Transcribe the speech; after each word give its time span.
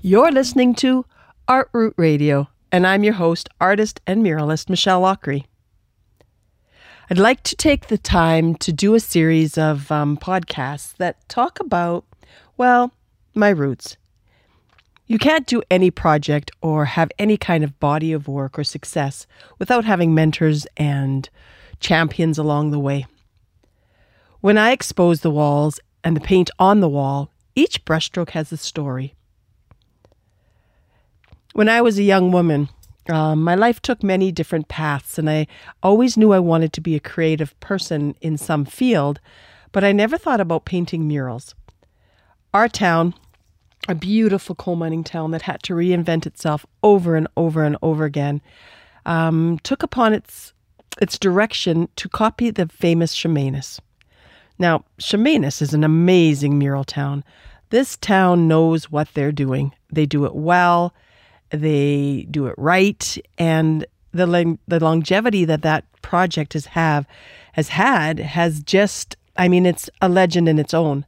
You're 0.00 0.32
listening 0.32 0.74
to 0.76 1.04
Art 1.46 1.68
Root 1.74 1.92
Radio, 1.98 2.48
and 2.72 2.86
I'm 2.86 3.04
your 3.04 3.12
host, 3.12 3.50
artist 3.60 4.00
and 4.06 4.24
muralist 4.24 4.70
Michelle 4.70 5.02
Loughery. 5.02 5.44
I'd 7.10 7.18
like 7.18 7.42
to 7.42 7.54
take 7.54 7.88
the 7.88 7.98
time 7.98 8.54
to 8.54 8.72
do 8.72 8.94
a 8.94 9.00
series 9.00 9.58
of 9.58 9.92
um, 9.92 10.16
podcasts 10.16 10.96
that 10.96 11.28
talk 11.28 11.60
about, 11.60 12.06
well, 12.56 12.90
my 13.34 13.50
roots. 13.50 13.98
You 15.06 15.18
can't 15.18 15.46
do 15.46 15.62
any 15.70 15.90
project 15.90 16.50
or 16.62 16.86
have 16.86 17.10
any 17.18 17.36
kind 17.36 17.62
of 17.62 17.78
body 17.78 18.12
of 18.12 18.26
work 18.26 18.58
or 18.58 18.64
success 18.64 19.26
without 19.58 19.84
having 19.84 20.14
mentors 20.14 20.66
and 20.78 21.28
champions 21.78 22.38
along 22.38 22.70
the 22.70 22.78
way. 22.78 23.04
When 24.40 24.56
I 24.58 24.70
expose 24.70 25.20
the 25.20 25.30
walls 25.30 25.80
and 26.04 26.16
the 26.16 26.20
paint 26.20 26.50
on 26.58 26.80
the 26.80 26.88
wall, 26.88 27.30
each 27.54 27.84
brushstroke 27.84 28.30
has 28.30 28.52
a 28.52 28.56
story. 28.56 29.14
When 31.54 31.68
I 31.68 31.80
was 31.80 31.98
a 31.98 32.04
young 32.04 32.30
woman, 32.30 32.68
um, 33.08 33.42
my 33.42 33.54
life 33.54 33.80
took 33.80 34.02
many 34.02 34.30
different 34.30 34.68
paths, 34.68 35.18
and 35.18 35.28
I 35.28 35.46
always 35.82 36.16
knew 36.16 36.32
I 36.32 36.38
wanted 36.38 36.72
to 36.74 36.80
be 36.80 36.94
a 36.94 37.00
creative 37.00 37.58
person 37.58 38.14
in 38.20 38.36
some 38.36 38.64
field, 38.64 39.18
but 39.72 39.82
I 39.82 39.92
never 39.92 40.16
thought 40.16 40.40
about 40.40 40.64
painting 40.64 41.08
murals. 41.08 41.54
Our 42.54 42.68
town 42.68 43.14
a 43.88 43.94
beautiful 43.94 44.54
coal 44.54 44.76
mining 44.76 45.02
town 45.02 45.30
that 45.30 45.42
had 45.42 45.62
to 45.62 45.74
reinvent 45.74 46.26
itself 46.26 46.66
over 46.82 47.16
and 47.16 47.26
over 47.36 47.64
and 47.64 47.76
over 47.82 48.04
again, 48.04 48.40
um, 49.06 49.58
took 49.62 49.82
upon 49.82 50.12
its 50.12 50.52
its 51.00 51.18
direction 51.18 51.88
to 51.94 52.08
copy 52.08 52.50
the 52.50 52.66
famous 52.66 53.14
Chemainus. 53.14 53.78
Now, 54.58 54.84
Chemainus 54.98 55.62
is 55.62 55.72
an 55.72 55.84
amazing 55.84 56.58
mural 56.58 56.84
town. 56.84 57.24
This 57.70 57.96
town 57.96 58.48
knows 58.48 58.90
what 58.90 59.12
they're 59.14 59.32
doing. 59.32 59.72
They 59.90 60.06
do 60.06 60.24
it 60.24 60.34
well, 60.34 60.94
they 61.50 62.26
do 62.30 62.46
it 62.46 62.54
right, 62.58 63.18
and 63.36 63.86
the 64.12 64.58
the 64.66 64.80
longevity 64.80 65.44
that 65.44 65.62
that 65.62 65.84
project 66.02 66.54
has 66.54 66.66
have 66.66 67.06
has 67.52 67.68
had 67.68 68.18
has 68.18 68.62
just 68.62 69.16
I 69.36 69.48
mean 69.48 69.66
it's 69.66 69.90
a 70.00 70.08
legend 70.08 70.48
in 70.48 70.58
its 70.58 70.74
own. 70.74 71.06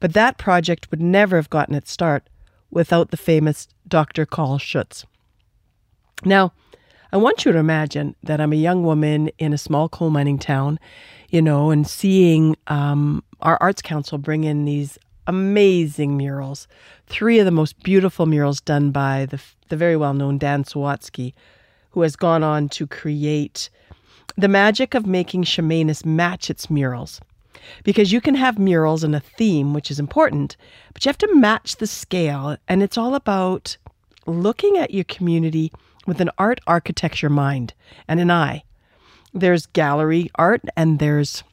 But 0.00 0.12
that 0.12 0.38
project 0.38 0.90
would 0.90 1.00
never 1.00 1.36
have 1.36 1.50
gotten 1.50 1.74
its 1.74 1.90
start 1.90 2.28
without 2.70 3.10
the 3.10 3.16
famous 3.16 3.68
Dr. 3.88 4.26
Carl 4.26 4.58
Schutz. 4.58 5.06
Now, 6.24 6.52
I 7.12 7.16
want 7.16 7.44
you 7.44 7.52
to 7.52 7.58
imagine 7.58 8.16
that 8.22 8.40
I'm 8.40 8.52
a 8.52 8.56
young 8.56 8.82
woman 8.82 9.28
in 9.38 9.52
a 9.52 9.58
small 9.58 9.88
coal 9.88 10.10
mining 10.10 10.38
town, 10.38 10.78
you 11.30 11.40
know, 11.40 11.70
and 11.70 11.86
seeing 11.86 12.56
um, 12.66 13.22
our 13.40 13.58
Arts 13.60 13.82
Council 13.82 14.18
bring 14.18 14.44
in 14.44 14.64
these 14.64 14.98
amazing 15.26 16.16
murals. 16.16 16.66
Three 17.06 17.38
of 17.38 17.44
the 17.44 17.50
most 17.50 17.80
beautiful 17.82 18.26
murals 18.26 18.60
done 18.60 18.90
by 18.90 19.26
the, 19.26 19.40
the 19.68 19.76
very 19.76 19.96
well 19.96 20.14
known 20.14 20.38
Dan 20.38 20.64
Sawatzky, 20.64 21.32
who 21.90 22.02
has 22.02 22.16
gone 22.16 22.42
on 22.42 22.68
to 22.70 22.86
create 22.86 23.70
the 24.36 24.48
magic 24.48 24.94
of 24.94 25.06
making 25.06 25.44
Chemainus 25.44 26.04
match 26.04 26.50
its 26.50 26.68
murals 26.68 27.20
because 27.84 28.12
you 28.12 28.20
can 28.20 28.34
have 28.34 28.58
murals 28.58 29.02
and 29.02 29.14
a 29.14 29.20
theme, 29.20 29.74
which 29.74 29.90
is 29.90 29.98
important, 29.98 30.56
but 30.92 31.04
you 31.04 31.08
have 31.08 31.18
to 31.18 31.34
match 31.34 31.76
the 31.76 31.86
scale. 31.86 32.56
And 32.68 32.82
it's 32.82 32.98
all 32.98 33.14
about 33.14 33.76
looking 34.26 34.76
at 34.76 34.92
your 34.92 35.04
community 35.04 35.72
with 36.06 36.20
an 36.20 36.30
art 36.38 36.60
architecture 36.66 37.30
mind 37.30 37.74
and 38.08 38.20
an 38.20 38.30
eye. 38.30 38.62
There's 39.34 39.66
gallery 39.66 40.30
art 40.36 40.62
and 40.76 40.98
there's 40.98 41.44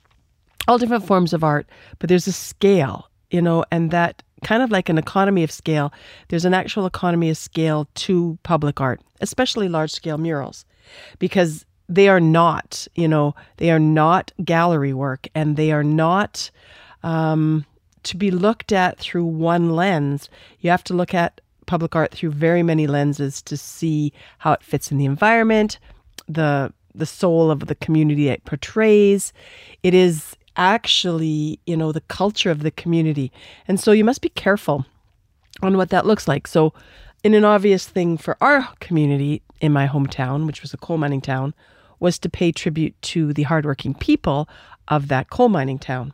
all 0.68 0.78
different 0.78 1.06
forms 1.06 1.34
of 1.34 1.44
art, 1.44 1.68
but 2.00 2.10
there's 2.10 2.28
a 2.28 2.32
scale, 2.32 3.10
you 3.30 3.42
know, 3.42 3.66
and 3.72 3.92
that 3.92 4.24
kind 4.44 4.62
of 4.62 4.72
like 4.72 4.90
an 4.90 4.98
economy 4.98 5.44
of 5.44 5.52
scale, 5.52 5.92
there's 6.28 6.46
an 6.46 6.54
actual 6.54 6.86
economy 6.86 7.30
of 7.30 7.38
scale 7.38 7.88
to 7.96 8.38
public 8.44 8.80
art, 8.80 9.02
especially 9.22 9.68
large 9.68 9.92
scale 9.92 10.18
murals, 10.18 10.66
because 11.20 11.66
they 11.90 12.08
are 12.08 12.20
not, 12.20 12.88
you 12.96 13.08
know, 13.08 13.36
they 13.58 13.72
are 13.72 13.80
not 13.80 14.32
gallery 14.44 14.94
work 14.94 15.28
and 15.36 15.58
they 15.58 15.72
are 15.72 15.84
not 15.84 16.50
um, 17.04 17.66
to 18.04 18.18
be 18.18 18.32
looked 18.32 18.72
at 18.72 19.00
through 19.00 19.26
one 19.26 19.72
lens. 19.72 20.30
You 20.60 20.70
have 20.70 20.84
to 20.86 20.94
look 20.94 21.14
at 21.14 21.42
public 21.66 21.96
art 21.96 22.12
through 22.12 22.32
very 22.32 22.64
many 22.64 22.88
lenses 22.88 23.42
to 23.44 23.58
see 23.58 24.14
how 24.40 24.54
it 24.54 24.64
fits 24.64 24.92
in 24.92 24.98
the 24.98 25.06
environment, 25.06 25.80
the 26.28 26.74
the 26.96 27.06
soul 27.06 27.50
of 27.50 27.66
the 27.68 27.76
community 27.76 28.30
it 28.30 28.46
portrays. 28.46 29.34
It 29.82 29.94
is 29.94 30.36
actually, 30.56 31.60
you 31.66 31.76
know, 31.76 31.92
the 31.92 32.02
culture 32.02 32.52
of 32.52 32.62
the 32.62 32.72
community. 32.72 33.32
And 33.68 33.80
so 33.80 33.92
you 33.92 34.04
must 34.04 34.22
be 34.22 34.30
careful 34.30 34.86
on 35.62 35.78
what 35.78 35.90
that 35.90 36.06
looks 36.06 36.28
like. 36.28 36.48
So 36.48 36.74
in 37.24 37.34
an 37.34 37.46
obvious 37.46 37.88
thing 37.88 38.18
for 38.18 38.38
our 38.42 38.68
community 38.80 39.42
in 39.62 39.72
my 39.72 39.88
hometown, 39.88 40.46
which 40.46 40.62
was 40.62 40.74
a 40.74 40.78
coal 40.78 40.98
mining 40.98 41.22
town, 41.22 41.54
was 42.00 42.20
to 42.20 42.30
pay 42.30 42.52
tribute 42.52 43.02
to 43.02 43.34
the 43.34 43.44
hardworking 43.44 43.94
people 43.94 44.48
of 44.90 45.08
that 45.08 45.30
coal 45.30 45.50
mining 45.50 45.80
town, 45.80 46.14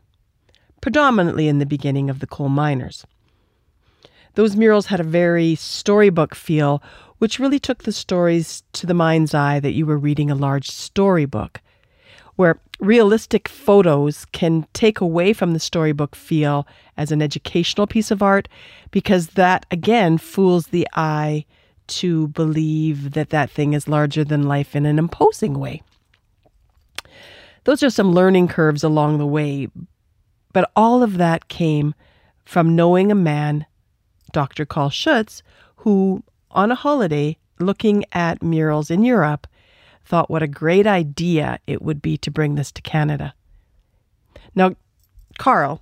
predominantly 0.82 1.48
in 1.48 1.60
the 1.60 1.66
beginning 1.66 2.10
of 2.10 2.20
the 2.20 2.28
coal 2.28 2.50
miners. 2.50 3.06
Those 4.36 4.56
murals 4.56 4.88
had 4.88 5.00
a 5.00 5.04
very 5.04 5.56
storybook 5.56 6.36
feel, 6.36 6.82
which 7.18 7.40
really 7.40 7.60
took 7.60 7.84
the 7.84 7.92
stories 7.92 8.64
to 8.74 8.86
the 8.86 8.94
mind's 8.94 9.34
eye 9.34 9.60
that 9.60 9.74
you 9.74 9.86
were 9.86 9.98
reading 9.98 10.32
a 10.32 10.36
large 10.36 10.70
storybook, 10.70 11.62
where 12.36 12.60
realistic 12.80 13.48
photos 13.48 14.26
can 14.26 14.66
take 14.74 15.02
away 15.02 15.34
from 15.34 15.54
the 15.54 15.60
storybook 15.60 16.16
feel 16.16 16.66
as 16.96 17.12
an 17.12 17.22
educational 17.22 17.88
piece 17.88 18.12
of 18.12 18.24
art 18.24 18.48
because 18.92 19.30
that 19.30 19.66
again 19.72 20.18
fools 20.18 20.68
the 20.68 20.88
eye 20.94 21.46
to 21.88 22.28
believe 22.30 23.12
that 23.12 23.32
that 23.32 23.50
thing 23.50 23.74
is 23.74 23.88
larger 23.88 24.24
than 24.24 24.44
life 24.44 24.76
in 24.76 24.86
an 24.86 24.98
imposing 25.00 25.60
way. 25.60 25.82
Those 27.66 27.84
are 27.84 27.90
some 27.90 28.14
learning 28.14 28.48
curves 28.48 28.84
along 28.84 29.18
the 29.18 29.28
way, 29.28 29.68
but 30.54 30.72
all 30.76 31.04
of 31.04 31.18
that 31.18 31.50
came 31.50 31.94
from 32.46 32.76
knowing 32.76 33.12
a 33.12 33.16
man, 33.16 33.66
Dr. 34.32 34.66
Carl 34.66 34.90
Schutz, 34.90 35.44
who, 35.78 36.24
on 36.52 36.72
a 36.72 36.76
holiday 36.76 37.38
looking 37.60 38.06
at 38.12 38.42
murals 38.42 38.90
in 38.90 39.04
Europe, 39.04 39.48
thought 40.06 40.30
what 40.30 40.44
a 40.44 40.48
great 40.48 40.88
idea 40.88 41.60
it 41.68 41.82
would 41.82 42.02
be 42.02 42.18
to 42.18 42.32
bring 42.32 42.56
this 42.56 42.72
to 42.72 42.82
Canada. 42.82 43.34
Now, 44.56 44.76
Carl, 45.38 45.82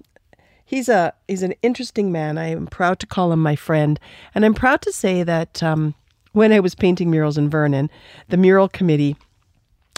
he's 0.65 0.89
a 0.89 1.13
he's 1.27 1.43
an 1.43 1.53
interesting 1.61 2.11
man. 2.11 2.37
I 2.37 2.47
am 2.49 2.67
proud 2.67 2.99
to 2.99 3.07
call 3.07 3.31
him 3.31 3.41
my 3.41 3.55
friend, 3.55 3.99
and 4.35 4.45
I'm 4.45 4.53
proud 4.53 4.81
to 4.81 4.91
say 4.91 5.23
that 5.23 5.63
um, 5.63 5.95
when 6.33 6.51
I 6.51 6.59
was 6.59 6.75
painting 6.75 7.09
murals 7.09 7.37
in 7.37 7.49
Vernon, 7.49 7.89
the 8.29 8.37
mural 8.37 8.67
committee, 8.67 9.15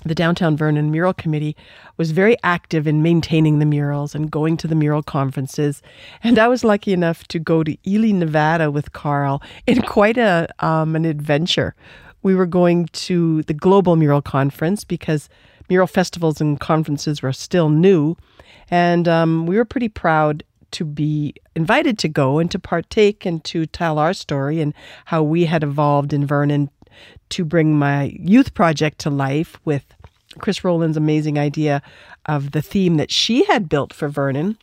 the 0.06 0.16
downtown 0.16 0.56
Vernon 0.56 0.92
mural 0.92 1.14
committee, 1.14 1.56
was 1.98 2.12
very 2.12 2.38
active 2.44 2.88
in 2.88 3.04
maintaining 3.04 3.60
the 3.60 3.66
murals 3.66 4.16
and 4.16 4.32
going 4.32 4.58
to 4.58 4.68
the 4.68 4.76
mural 4.76 5.04
conferences. 5.04 5.82
And 6.24 6.40
I 6.40 6.48
was 6.48 6.64
lucky 6.64 6.94
enough 6.94 7.28
to 7.30 7.40
go 7.40 7.64
to 7.64 7.78
Ely, 7.88 8.12
Nevada, 8.12 8.72
with 8.72 8.94
Carl 8.94 9.42
in 9.68 9.82
quite 9.82 10.18
a 10.18 10.48
um, 10.60 10.96
an 10.96 11.06
adventure. 11.06 11.76
We 12.22 12.36
were 12.36 12.46
going 12.46 12.88
to 12.88 13.44
the 13.44 13.54
Global 13.54 13.96
Mural 13.96 14.22
Conference 14.22 14.84
because 14.84 15.30
mural 15.70 15.88
festivals 15.88 16.42
and 16.42 16.60
conferences 16.60 17.22
were 17.22 17.34
still 17.34 17.70
new. 17.70 18.16
And 18.72 19.08
um, 19.08 19.46
we 19.46 19.56
were 19.58 19.66
pretty 19.66 19.90
proud 19.90 20.44
to 20.72 20.86
be 20.86 21.34
invited 21.56 21.98
to 22.00 22.08
go 22.08 22.40
and 22.40 22.52
to 22.52 22.60
partake 22.60 23.26
and 23.26 23.44
to 23.44 23.66
tell 23.66 23.98
our 23.98 24.14
story 24.14 24.62
and 24.62 24.74
how 25.06 25.24
we 25.24 25.46
had 25.46 25.64
evolved 25.64 26.14
in 26.14 26.26
Vernon 26.26 26.70
to 27.30 27.46
bring 27.46 27.78
my 27.78 28.16
youth 28.20 28.54
project 28.54 29.00
to 29.00 29.10
life 29.10 29.60
with 29.66 29.84
Chris 30.38 30.64
Rowland's 30.64 30.98
amazing 30.98 31.40
idea 31.40 31.82
of 32.26 32.52
the 32.52 32.62
theme 32.62 32.98
that 32.98 33.12
she 33.12 33.46
had 33.46 33.70
built 33.70 33.94
for 33.94 34.08
Vernon, 34.10 34.58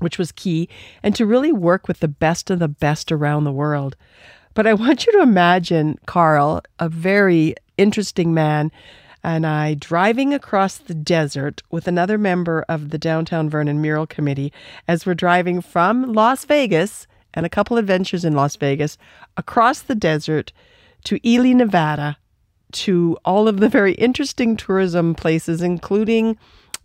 which 0.00 0.18
was 0.18 0.32
key, 0.32 0.68
and 1.02 1.14
to 1.14 1.26
really 1.26 1.52
work 1.52 1.88
with 1.88 2.00
the 2.00 2.08
best 2.08 2.50
of 2.50 2.58
the 2.58 2.68
best 2.68 3.12
around 3.12 3.44
the 3.44 3.52
world. 3.52 3.96
But 4.54 4.66
I 4.66 4.74
want 4.74 5.06
you 5.06 5.12
to 5.12 5.22
imagine 5.22 5.98
Carl, 6.06 6.62
a 6.78 6.88
very 6.88 7.54
interesting 7.76 8.34
man, 8.34 8.72
and 9.22 9.46
I 9.46 9.74
driving 9.74 10.32
across 10.32 10.78
the 10.78 10.94
desert 10.94 11.62
with 11.70 11.88
another 11.88 12.16
member 12.16 12.64
of 12.68 12.90
the 12.90 12.98
Downtown 12.98 13.50
Vernon 13.50 13.80
Mural 13.80 14.06
Committee 14.06 14.52
as 14.86 15.04
we're 15.04 15.14
driving 15.14 15.60
from 15.60 16.12
Las 16.12 16.44
Vegas 16.44 17.06
and 17.34 17.44
a 17.44 17.50
couple 17.50 17.76
adventures 17.76 18.24
in 18.24 18.34
Las 18.34 18.56
Vegas 18.56 18.96
across 19.36 19.80
the 19.80 19.94
desert 19.94 20.52
to 21.06 21.28
Ely, 21.28 21.52
Nevada, 21.52 22.18
to 22.72 23.16
all 23.24 23.48
of 23.48 23.60
the 23.60 23.68
very 23.68 23.94
interesting 23.94 24.56
tourism 24.56 25.14
places, 25.14 25.62
including 25.62 26.36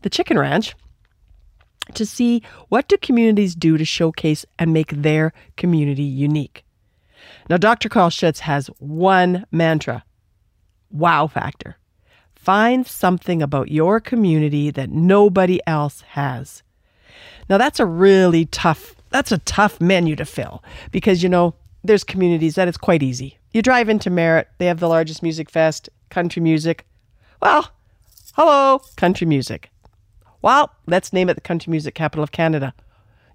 the 0.04 0.10
Chicken 0.10 0.40
Ranch, 0.40 0.76
to 1.96 2.06
see 2.06 2.42
what 2.70 2.88
do 2.88 2.98
communities 2.98 3.56
do 3.56 3.78
to 3.78 3.86
showcase 3.86 4.46
and 4.58 4.74
make 4.74 4.92
their 4.92 5.34
community 5.58 6.04
unique. 6.04 6.64
Now, 7.50 7.58
Dr. 7.58 7.90
Carl 7.90 8.10
Schutz 8.10 8.42
has 8.42 8.68
one 8.80 9.46
mantra 9.52 10.04
wow 10.92 11.28
factor. 11.28 11.78
Find 12.36 12.86
something 12.86 13.42
about 13.42 13.72
your 13.72 14.00
community 14.00 14.72
that 14.72 14.90
nobody 14.90 15.60
else 15.68 16.02
has. 16.02 16.64
Now 17.50 17.58
that's 17.58 17.80
a 17.80 17.86
really 17.86 18.46
tough 18.46 18.96
that's 19.10 19.32
a 19.32 19.38
tough 19.40 19.82
menu 19.82 20.16
to 20.16 20.26
fill 20.26 20.64
because 20.92 21.22
you 21.22 21.28
know 21.28 21.54
there's 21.84 22.04
communities 22.04 22.56
that 22.56 22.68
it's 22.68 22.78
quite 22.78 23.04
easy. 23.04 23.38
You 23.54 23.62
drive 23.62 23.90
into 23.90 24.10
Merritt, 24.10 24.48
they 24.60 24.68
have 24.68 24.80
the 24.80 24.88
largest 24.88 25.22
music 25.22 25.50
fest, 25.50 25.90
country 26.10 26.42
music. 26.42 26.86
Well, 27.42 27.70
hello, 28.36 28.82
country 28.96 29.28
music. 29.28 29.72
Well, 30.42 30.72
let's 30.88 31.12
name 31.12 31.30
it 31.30 31.34
the 31.34 31.42
country 31.42 31.70
music 31.70 31.94
capital 31.94 32.24
of 32.24 32.32
Canada. 32.32 32.74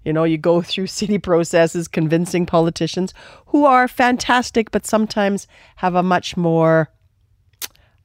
You 0.03 0.13
know, 0.13 0.23
you 0.23 0.39
go 0.39 0.61
through 0.63 0.87
city 0.87 1.19
processes 1.19 1.87
convincing 1.87 2.47
politicians 2.47 3.13
who 3.47 3.65
are 3.65 3.87
fantastic, 3.87 4.71
but 4.71 4.87
sometimes 4.87 5.47
have 5.77 5.93
a 5.93 6.01
much 6.01 6.35
more, 6.35 6.89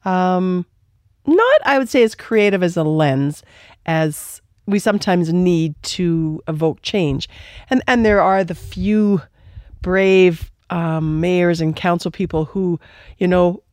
um, 0.05 0.67
not, 1.25 1.61
I 1.65 1.79
would 1.79 1.89
say, 1.89 2.03
as 2.03 2.13
creative 2.13 2.61
as 2.61 2.77
a 2.77 2.83
lens 2.83 3.41
as 3.87 4.39
we 4.67 4.77
sometimes 4.77 5.33
need 5.33 5.73
to 5.83 6.41
evoke 6.47 6.83
change. 6.83 7.27
And, 7.71 7.81
and 7.87 8.05
there 8.05 8.21
are 8.21 8.43
the 8.43 8.55
few 8.55 9.21
brave 9.81 10.51
um, 10.69 11.19
mayors 11.19 11.61
and 11.61 11.75
council 11.75 12.11
people 12.11 12.45
who, 12.45 12.79
you 13.17 13.27
know, 13.27 13.63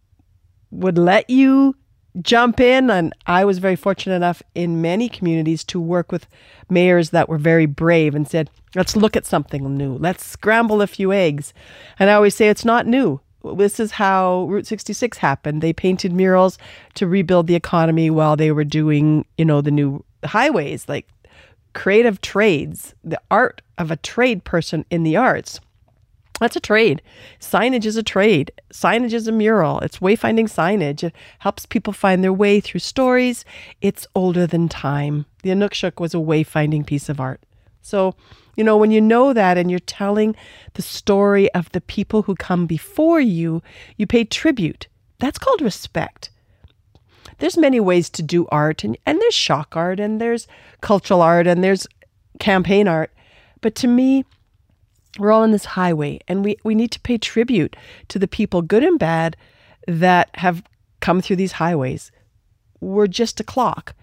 would 0.70 0.98
let 0.98 1.28
you 1.30 1.74
jump 2.20 2.60
in. 2.60 2.90
And 2.90 3.14
I 3.26 3.44
was 3.44 3.58
very 3.58 3.76
fortunate 3.76 4.16
enough 4.16 4.42
in 4.54 4.82
many 4.82 5.08
communities 5.08 5.64
to 5.64 5.80
work 5.80 6.12
with 6.12 6.26
mayors 6.68 7.10
that 7.10 7.28
were 7.28 7.38
very 7.38 7.66
brave 7.66 8.14
and 8.14 8.28
said, 8.28 8.50
let's 8.74 8.96
look 8.96 9.16
at 9.16 9.26
something 9.26 9.76
new. 9.76 9.96
Let's 9.96 10.24
scramble 10.24 10.82
a 10.82 10.86
few 10.86 11.12
eggs. 11.12 11.52
And 11.98 12.10
I 12.10 12.14
always 12.14 12.34
say 12.34 12.48
it's 12.48 12.64
not 12.64 12.86
new. 12.86 13.20
This 13.56 13.80
is 13.80 13.92
how 13.92 14.46
Route 14.50 14.66
66 14.66 15.18
happened. 15.18 15.62
They 15.62 15.72
painted 15.72 16.12
murals 16.12 16.58
to 16.94 17.06
rebuild 17.06 17.46
the 17.46 17.54
economy 17.54 18.10
while 18.10 18.36
they 18.36 18.52
were 18.52 18.64
doing, 18.64 19.24
you 19.38 19.46
know, 19.46 19.62
the 19.62 19.70
new 19.70 20.04
highways, 20.24 20.88
like 20.88 21.08
creative 21.72 22.20
trades, 22.20 22.94
the 23.02 23.20
art 23.30 23.62
of 23.78 23.90
a 23.90 23.96
trade 23.96 24.44
person 24.44 24.84
in 24.90 25.04
the 25.04 25.16
arts 25.16 25.60
that's 26.40 26.56
a 26.56 26.60
trade. 26.60 27.02
Signage 27.38 27.84
is 27.84 27.96
a 27.96 28.02
trade. 28.02 28.50
Signage 28.72 29.12
is 29.12 29.28
a 29.28 29.32
mural. 29.32 29.78
It's 29.80 29.98
wayfinding 29.98 30.48
signage. 30.48 31.04
It 31.04 31.14
helps 31.38 31.66
people 31.66 31.92
find 31.92 32.24
their 32.24 32.32
way 32.32 32.60
through 32.60 32.80
stories. 32.80 33.44
It's 33.82 34.06
older 34.14 34.46
than 34.46 34.68
time. 34.68 35.26
The 35.42 35.50
Inukshuk 35.50 36.00
was 36.00 36.14
a 36.14 36.18
wayfinding 36.18 36.86
piece 36.86 37.08
of 37.10 37.20
art. 37.20 37.42
So, 37.82 38.14
you 38.56 38.64
know, 38.64 38.76
when 38.76 38.90
you 38.90 39.00
know 39.00 39.32
that 39.32 39.58
and 39.58 39.70
you're 39.70 39.80
telling 39.80 40.34
the 40.74 40.82
story 40.82 41.52
of 41.52 41.70
the 41.72 41.80
people 41.80 42.22
who 42.22 42.34
come 42.34 42.66
before 42.66 43.20
you, 43.20 43.62
you 43.96 44.06
pay 44.06 44.24
tribute. 44.24 44.88
That's 45.18 45.38
called 45.38 45.60
respect. 45.60 46.30
There's 47.38 47.56
many 47.56 47.80
ways 47.80 48.10
to 48.10 48.22
do 48.22 48.46
art, 48.50 48.84
and, 48.84 48.96
and 49.06 49.20
there's 49.20 49.34
shock 49.34 49.76
art, 49.76 50.00
and 50.00 50.20
there's 50.20 50.46
cultural 50.80 51.22
art, 51.22 51.46
and 51.46 51.62
there's 51.62 51.86
campaign 52.38 52.88
art. 52.88 53.10
But 53.60 53.74
to 53.76 53.88
me, 53.88 54.24
we're 55.18 55.32
all 55.32 55.42
on 55.42 55.50
this 55.50 55.64
highway 55.64 56.20
and 56.28 56.44
we, 56.44 56.56
we 56.64 56.74
need 56.74 56.90
to 56.92 57.00
pay 57.00 57.18
tribute 57.18 57.76
to 58.08 58.18
the 58.18 58.28
people, 58.28 58.62
good 58.62 58.84
and 58.84 58.98
bad, 58.98 59.36
that 59.86 60.30
have 60.34 60.62
come 61.00 61.20
through 61.20 61.36
these 61.36 61.52
highways. 61.52 62.12
We're 62.80 63.06
just 63.06 63.40
a 63.40 63.44
clock 63.44 63.94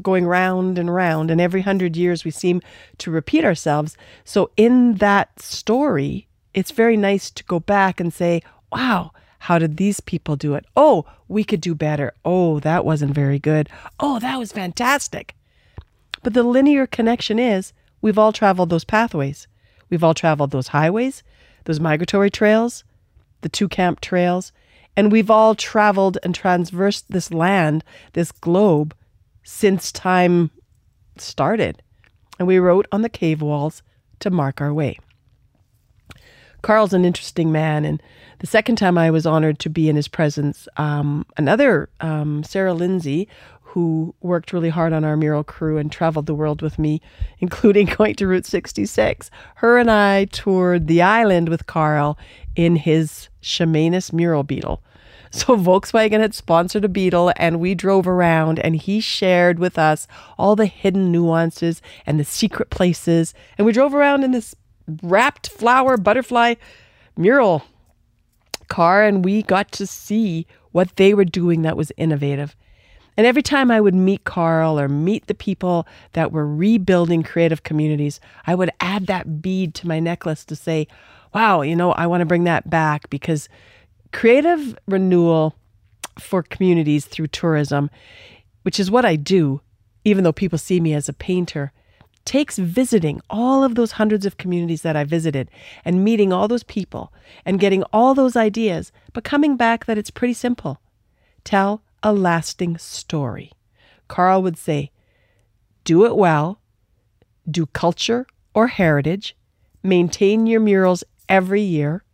going 0.00 0.26
round 0.26 0.78
and 0.78 0.92
round, 0.92 1.30
and 1.30 1.40
every 1.40 1.60
hundred 1.60 1.96
years 1.96 2.24
we 2.24 2.30
seem 2.30 2.62
to 2.98 3.10
repeat 3.10 3.44
ourselves. 3.44 3.96
So, 4.24 4.50
in 4.56 4.94
that 4.94 5.40
story, 5.40 6.28
it's 6.54 6.70
very 6.70 6.96
nice 6.96 7.30
to 7.30 7.44
go 7.44 7.60
back 7.60 8.00
and 8.00 8.12
say, 8.12 8.42
wow, 8.70 9.12
how 9.40 9.58
did 9.58 9.76
these 9.76 10.00
people 10.00 10.36
do 10.36 10.54
it? 10.54 10.64
Oh, 10.76 11.04
we 11.28 11.44
could 11.44 11.60
do 11.60 11.74
better. 11.74 12.12
Oh, 12.24 12.60
that 12.60 12.84
wasn't 12.84 13.14
very 13.14 13.38
good. 13.38 13.68
Oh, 14.00 14.18
that 14.20 14.38
was 14.38 14.52
fantastic. 14.52 15.34
But 16.22 16.34
the 16.34 16.42
linear 16.42 16.86
connection 16.86 17.38
is 17.38 17.72
we've 18.00 18.18
all 18.18 18.32
traveled 18.32 18.70
those 18.70 18.84
pathways. 18.84 19.46
We've 19.92 20.02
all 20.02 20.14
traveled 20.14 20.52
those 20.52 20.68
highways, 20.68 21.22
those 21.64 21.78
migratory 21.78 22.30
trails, 22.30 22.82
the 23.42 23.50
two 23.50 23.68
camp 23.68 24.00
trails, 24.00 24.50
and 24.96 25.12
we've 25.12 25.30
all 25.30 25.54
traveled 25.54 26.16
and 26.22 26.34
transversed 26.34 27.10
this 27.10 27.30
land, 27.30 27.84
this 28.14 28.32
globe, 28.32 28.94
since 29.42 29.92
time 29.92 30.50
started. 31.18 31.82
And 32.38 32.48
we 32.48 32.58
wrote 32.58 32.86
on 32.90 33.02
the 33.02 33.10
cave 33.10 33.42
walls 33.42 33.82
to 34.20 34.30
mark 34.30 34.62
our 34.62 34.72
way. 34.72 34.98
Carl's 36.62 36.94
an 36.94 37.04
interesting 37.04 37.52
man, 37.52 37.84
and 37.84 38.02
the 38.38 38.46
second 38.46 38.76
time 38.76 38.96
I 38.96 39.10
was 39.10 39.26
honored 39.26 39.58
to 39.58 39.68
be 39.68 39.90
in 39.90 39.96
his 39.96 40.08
presence, 40.08 40.68
um, 40.78 41.26
another 41.36 41.90
um, 42.00 42.44
Sarah 42.44 42.72
Lindsay, 42.72 43.28
who 43.72 44.14
worked 44.20 44.52
really 44.52 44.68
hard 44.68 44.92
on 44.92 45.02
our 45.02 45.16
mural 45.16 45.42
crew 45.42 45.78
and 45.78 45.90
traveled 45.90 46.26
the 46.26 46.34
world 46.34 46.60
with 46.60 46.78
me, 46.78 47.00
including 47.38 47.86
going 47.96 48.14
to 48.14 48.26
Route 48.26 48.44
66. 48.44 49.30
Her 49.56 49.78
and 49.78 49.90
I 49.90 50.26
toured 50.26 50.88
the 50.88 51.00
island 51.00 51.48
with 51.48 51.64
Carl 51.64 52.18
in 52.54 52.76
his 52.76 53.30
Chemainus 53.42 54.12
mural 54.12 54.42
beetle. 54.42 54.82
So 55.34 55.56
Volkswagen 55.56 56.20
had 56.20 56.34
sponsored 56.34 56.84
a 56.84 56.90
beetle 56.90 57.32
and 57.38 57.58
we 57.58 57.74
drove 57.74 58.06
around 58.06 58.58
and 58.58 58.76
he 58.76 59.00
shared 59.00 59.58
with 59.58 59.78
us 59.78 60.06
all 60.36 60.54
the 60.56 60.66
hidden 60.66 61.10
nuances 61.10 61.80
and 62.04 62.20
the 62.20 62.24
secret 62.24 62.68
places. 62.68 63.32
And 63.56 63.64
we 63.64 63.72
drove 63.72 63.94
around 63.94 64.24
in 64.24 64.32
this 64.32 64.54
wrapped 65.02 65.48
flower 65.48 65.96
butterfly 65.96 66.56
mural 67.16 67.64
car 68.68 69.04
and 69.04 69.24
we 69.24 69.42
got 69.42 69.72
to 69.72 69.86
see 69.86 70.46
what 70.72 70.96
they 70.96 71.14
were 71.14 71.24
doing 71.24 71.62
that 71.62 71.78
was 71.78 71.92
innovative. 71.96 72.54
And 73.16 73.26
every 73.26 73.42
time 73.42 73.70
I 73.70 73.80
would 73.80 73.94
meet 73.94 74.24
Carl 74.24 74.80
or 74.80 74.88
meet 74.88 75.26
the 75.26 75.34
people 75.34 75.86
that 76.12 76.32
were 76.32 76.46
rebuilding 76.46 77.22
creative 77.22 77.62
communities, 77.62 78.20
I 78.46 78.54
would 78.54 78.70
add 78.80 79.06
that 79.06 79.42
bead 79.42 79.74
to 79.76 79.88
my 79.88 80.00
necklace 80.00 80.44
to 80.46 80.56
say, 80.56 80.88
wow, 81.34 81.62
you 81.62 81.76
know, 81.76 81.92
I 81.92 82.06
want 82.06 82.20
to 82.22 82.26
bring 82.26 82.44
that 82.44 82.70
back 82.70 83.10
because 83.10 83.48
creative 84.12 84.76
renewal 84.86 85.54
for 86.18 86.42
communities 86.42 87.06
through 87.06 87.28
tourism, 87.28 87.90
which 88.62 88.78
is 88.80 88.90
what 88.90 89.04
I 89.04 89.16
do, 89.16 89.60
even 90.04 90.24
though 90.24 90.32
people 90.32 90.58
see 90.58 90.80
me 90.80 90.94
as 90.94 91.08
a 91.08 91.14
painter, 91.14 91.72
takes 92.24 92.56
visiting 92.56 93.20
all 93.30 93.64
of 93.64 93.74
those 93.74 93.92
hundreds 93.92 94.24
of 94.24 94.36
communities 94.36 94.82
that 94.82 94.96
I 94.96 95.04
visited 95.04 95.50
and 95.84 96.04
meeting 96.04 96.32
all 96.32 96.48
those 96.48 96.62
people 96.62 97.12
and 97.44 97.58
getting 97.58 97.82
all 97.92 98.14
those 98.14 98.36
ideas, 98.36 98.92
but 99.12 99.24
coming 99.24 99.56
back 99.56 99.86
that 99.86 99.98
it's 99.98 100.10
pretty 100.10 100.34
simple. 100.34 100.80
Tell 101.44 101.82
a 102.02 102.12
lasting 102.12 102.78
story. 102.78 103.52
Carl 104.08 104.42
would 104.42 104.56
say, 104.56 104.90
do 105.84 106.04
it 106.04 106.16
well, 106.16 106.60
do 107.50 107.66
culture 107.66 108.26
or 108.54 108.68
heritage, 108.68 109.36
maintain 109.82 110.46
your 110.46 110.60
murals 110.60 111.02
every 111.28 111.62
year, 111.62 112.04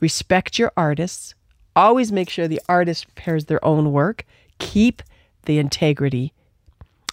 respect 0.00 0.58
your 0.58 0.72
artists, 0.76 1.34
always 1.74 2.10
make 2.10 2.30
sure 2.30 2.48
the 2.48 2.60
artist 2.68 3.06
prepares 3.06 3.44
their 3.44 3.64
own 3.64 3.92
work, 3.92 4.24
keep 4.58 5.02
the 5.44 5.58
integrity, 5.58 6.32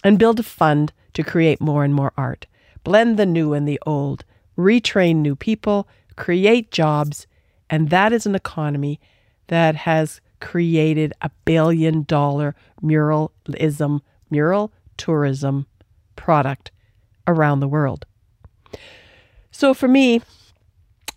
and 0.02 0.18
build 0.18 0.40
a 0.40 0.42
fund 0.42 0.92
to 1.12 1.22
create 1.22 1.60
more 1.60 1.84
and 1.84 1.94
more 1.94 2.12
art. 2.16 2.46
Blend 2.82 3.18
the 3.18 3.26
new 3.26 3.52
and 3.52 3.68
the 3.68 3.80
old, 3.86 4.24
retrain 4.58 5.16
new 5.16 5.36
people, 5.36 5.88
create 6.16 6.70
jobs, 6.70 7.26
and 7.70 7.90
that 7.90 8.12
is 8.12 8.26
an 8.26 8.34
economy 8.34 9.00
that 9.48 9.74
has 9.74 10.20
created 10.44 11.14
a 11.22 11.30
billion 11.46 12.02
dollar 12.02 12.54
muralism, 12.82 14.02
mural 14.30 14.70
tourism 14.98 15.66
product 16.16 16.70
around 17.26 17.60
the 17.60 17.66
world. 17.66 18.04
So 19.50 19.72
for 19.72 19.88
me, 19.88 20.20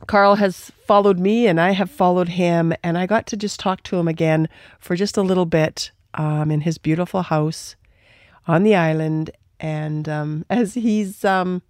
Carl 0.08 0.36
has 0.36 0.72
followed 0.86 1.20
me 1.20 1.46
and 1.46 1.60
I 1.60 1.72
have 1.72 1.92
followed 1.92 2.30
him, 2.30 2.74
and 2.82 2.98
I 2.98 3.06
got 3.06 3.28
to 3.28 3.38
just 3.38 3.60
talk 3.60 3.84
to 3.84 3.98
him 3.98 4.08
again 4.08 4.48
for 4.80 4.96
just 4.96 5.18
a 5.18 5.22
little 5.22 5.46
bit 5.46 5.92
um, 6.14 6.50
in 6.50 6.62
his 6.62 6.78
beautiful 6.78 7.24
house 7.24 7.76
on 8.48 8.64
the 8.64 8.76
island. 8.76 9.32
And 9.60 10.08
um, 10.08 10.46
as 10.50 10.76
he's 10.76 11.26
um, 11.26 11.62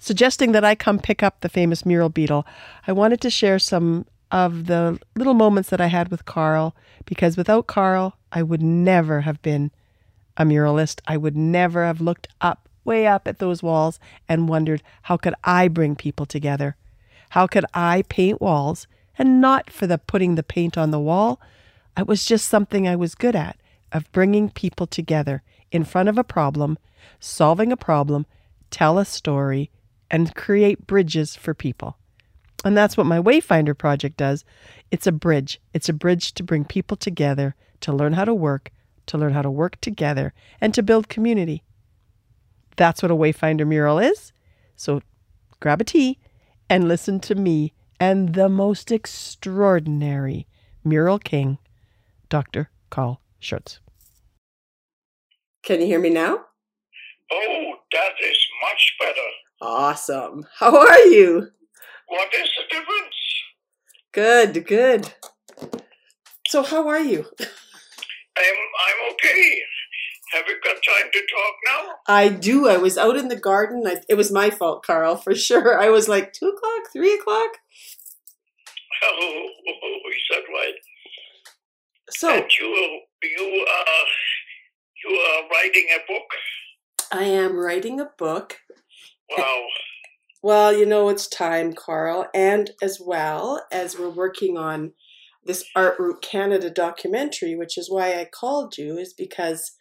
suggesting 0.00 0.50
that 0.52 0.64
I 0.64 0.74
come 0.74 0.98
pick 0.98 1.22
up 1.22 1.40
the 1.40 1.48
famous 1.48 1.86
mural 1.86 2.08
beetle, 2.08 2.44
I 2.88 2.92
wanted 2.92 3.20
to 3.20 3.30
share 3.30 3.60
some 3.60 4.06
of 4.30 4.66
the 4.66 4.98
little 5.14 5.34
moments 5.34 5.70
that 5.70 5.80
I 5.80 5.86
had 5.86 6.10
with 6.10 6.24
Carl 6.24 6.74
because 7.04 7.36
without 7.36 7.66
Carl, 7.66 8.16
I 8.32 8.42
would 8.42 8.62
never 8.62 9.22
have 9.22 9.40
been 9.42 9.70
a 10.36 10.44
muralist. 10.44 11.00
I 11.06 11.16
would 11.16 11.36
never 11.36 11.84
have 11.84 12.00
looked 12.00 12.28
up, 12.40 12.68
way 12.84 13.06
up 13.06 13.26
at 13.26 13.38
those 13.38 13.62
walls 13.62 13.98
and 14.28 14.48
wondered 14.48 14.82
how 15.02 15.16
could 15.16 15.34
I 15.44 15.68
bring 15.68 15.96
people 15.96 16.26
together? 16.26 16.76
How 17.30 17.46
could 17.46 17.64
I 17.74 18.04
paint 18.08 18.40
walls 18.40 18.86
and 19.18 19.40
not 19.40 19.70
for 19.70 19.86
the 19.86 19.98
putting 19.98 20.34
the 20.34 20.42
paint 20.42 20.78
on 20.78 20.90
the 20.90 21.00
wall? 21.00 21.40
It 21.96 22.06
was 22.06 22.24
just 22.24 22.48
something 22.48 22.86
I 22.86 22.96
was 22.96 23.14
good 23.14 23.34
at 23.34 23.56
of 23.92 24.10
bringing 24.12 24.50
people 24.50 24.86
together 24.86 25.42
in 25.70 25.84
front 25.84 26.08
of 26.08 26.18
a 26.18 26.24
problem, 26.24 26.78
solving 27.18 27.72
a 27.72 27.76
problem, 27.76 28.26
tell 28.70 28.98
a 28.98 29.04
story, 29.04 29.70
and 30.10 30.34
create 30.34 30.86
bridges 30.86 31.36
for 31.36 31.54
people. 31.54 31.96
And 32.64 32.76
that's 32.76 32.96
what 32.96 33.06
my 33.06 33.20
Wayfinder 33.20 33.76
project 33.76 34.16
does. 34.16 34.44
It's 34.90 35.06
a 35.06 35.12
bridge. 35.12 35.60
It's 35.72 35.88
a 35.88 35.92
bridge 35.92 36.32
to 36.34 36.42
bring 36.42 36.64
people 36.64 36.96
together, 36.96 37.54
to 37.80 37.92
learn 37.92 38.14
how 38.14 38.24
to 38.24 38.34
work, 38.34 38.70
to 39.06 39.18
learn 39.18 39.32
how 39.32 39.42
to 39.42 39.50
work 39.50 39.80
together, 39.80 40.32
and 40.60 40.74
to 40.74 40.82
build 40.82 41.08
community. 41.08 41.62
That's 42.76 43.02
what 43.02 43.10
a 43.10 43.16
Wayfinder 43.16 43.66
mural 43.66 43.98
is. 43.98 44.32
So 44.76 45.02
grab 45.60 45.80
a 45.80 45.84
tea 45.84 46.18
and 46.68 46.88
listen 46.88 47.20
to 47.20 47.34
me 47.34 47.72
and 48.00 48.34
the 48.34 48.48
most 48.48 48.92
extraordinary 48.92 50.46
mural 50.84 51.18
king, 51.18 51.58
Dr. 52.28 52.70
Carl 52.90 53.20
Schutz. 53.38 53.80
Can 55.64 55.80
you 55.80 55.86
hear 55.86 56.00
me 56.00 56.10
now? 56.10 56.38
Oh, 57.30 57.74
that 57.92 58.12
is 58.24 58.38
much 58.62 58.96
better. 59.00 59.20
Awesome. 59.60 60.46
How 60.58 60.78
are 60.78 60.98
you? 61.00 61.48
What 62.08 62.28
is 62.34 62.48
the 62.56 62.74
difference? 62.74 63.16
Good, 64.12 64.66
good. 64.66 65.12
So, 66.48 66.62
how 66.62 66.88
are 66.88 67.00
you? 67.00 67.26
I'm 67.40 68.58
I'm 68.86 69.12
okay. 69.12 69.62
Have 70.32 70.44
you 70.46 70.56
got 70.62 70.74
time 70.74 71.10
to 71.12 71.20
talk 71.20 71.54
now? 71.66 71.94
I 72.06 72.28
do. 72.28 72.68
I 72.68 72.76
was 72.76 72.98
out 72.98 73.16
in 73.16 73.28
the 73.28 73.36
garden. 73.36 73.82
I, 73.86 74.02
it 74.08 74.14
was 74.14 74.30
my 74.30 74.50
fault, 74.50 74.84
Carl, 74.84 75.16
for 75.16 75.34
sure. 75.34 75.80
I 75.80 75.88
was 75.90 76.08
like 76.08 76.32
two 76.32 76.48
o'clock, 76.48 76.92
three 76.92 77.14
o'clock. 77.14 77.50
Oh, 79.04 79.46
is 79.66 80.22
that 80.30 80.42
right? 80.52 80.74
So 82.10 82.30
And 82.30 82.44
you 82.58 83.00
you 83.22 83.66
are 83.68 84.04
you 85.04 85.16
are 85.16 85.48
writing 85.50 85.86
a 85.94 86.12
book. 86.12 86.28
I 87.12 87.24
am 87.24 87.56
writing 87.56 88.00
a 88.00 88.10
book. 88.18 88.56
Wow. 89.36 89.66
Well, 90.42 90.72
you 90.72 90.86
know, 90.86 91.08
it's 91.08 91.26
time, 91.26 91.72
Carl, 91.72 92.26
and 92.32 92.70
as 92.80 93.00
well 93.00 93.66
as 93.72 93.98
we're 93.98 94.08
working 94.08 94.56
on 94.56 94.92
this 95.44 95.64
Art 95.74 95.98
Route 95.98 96.22
Canada 96.22 96.70
documentary, 96.70 97.56
which 97.56 97.76
is 97.76 97.90
why 97.90 98.14
I 98.14 98.24
called 98.24 98.78
you, 98.78 98.98
is 98.98 99.12
because 99.12 99.72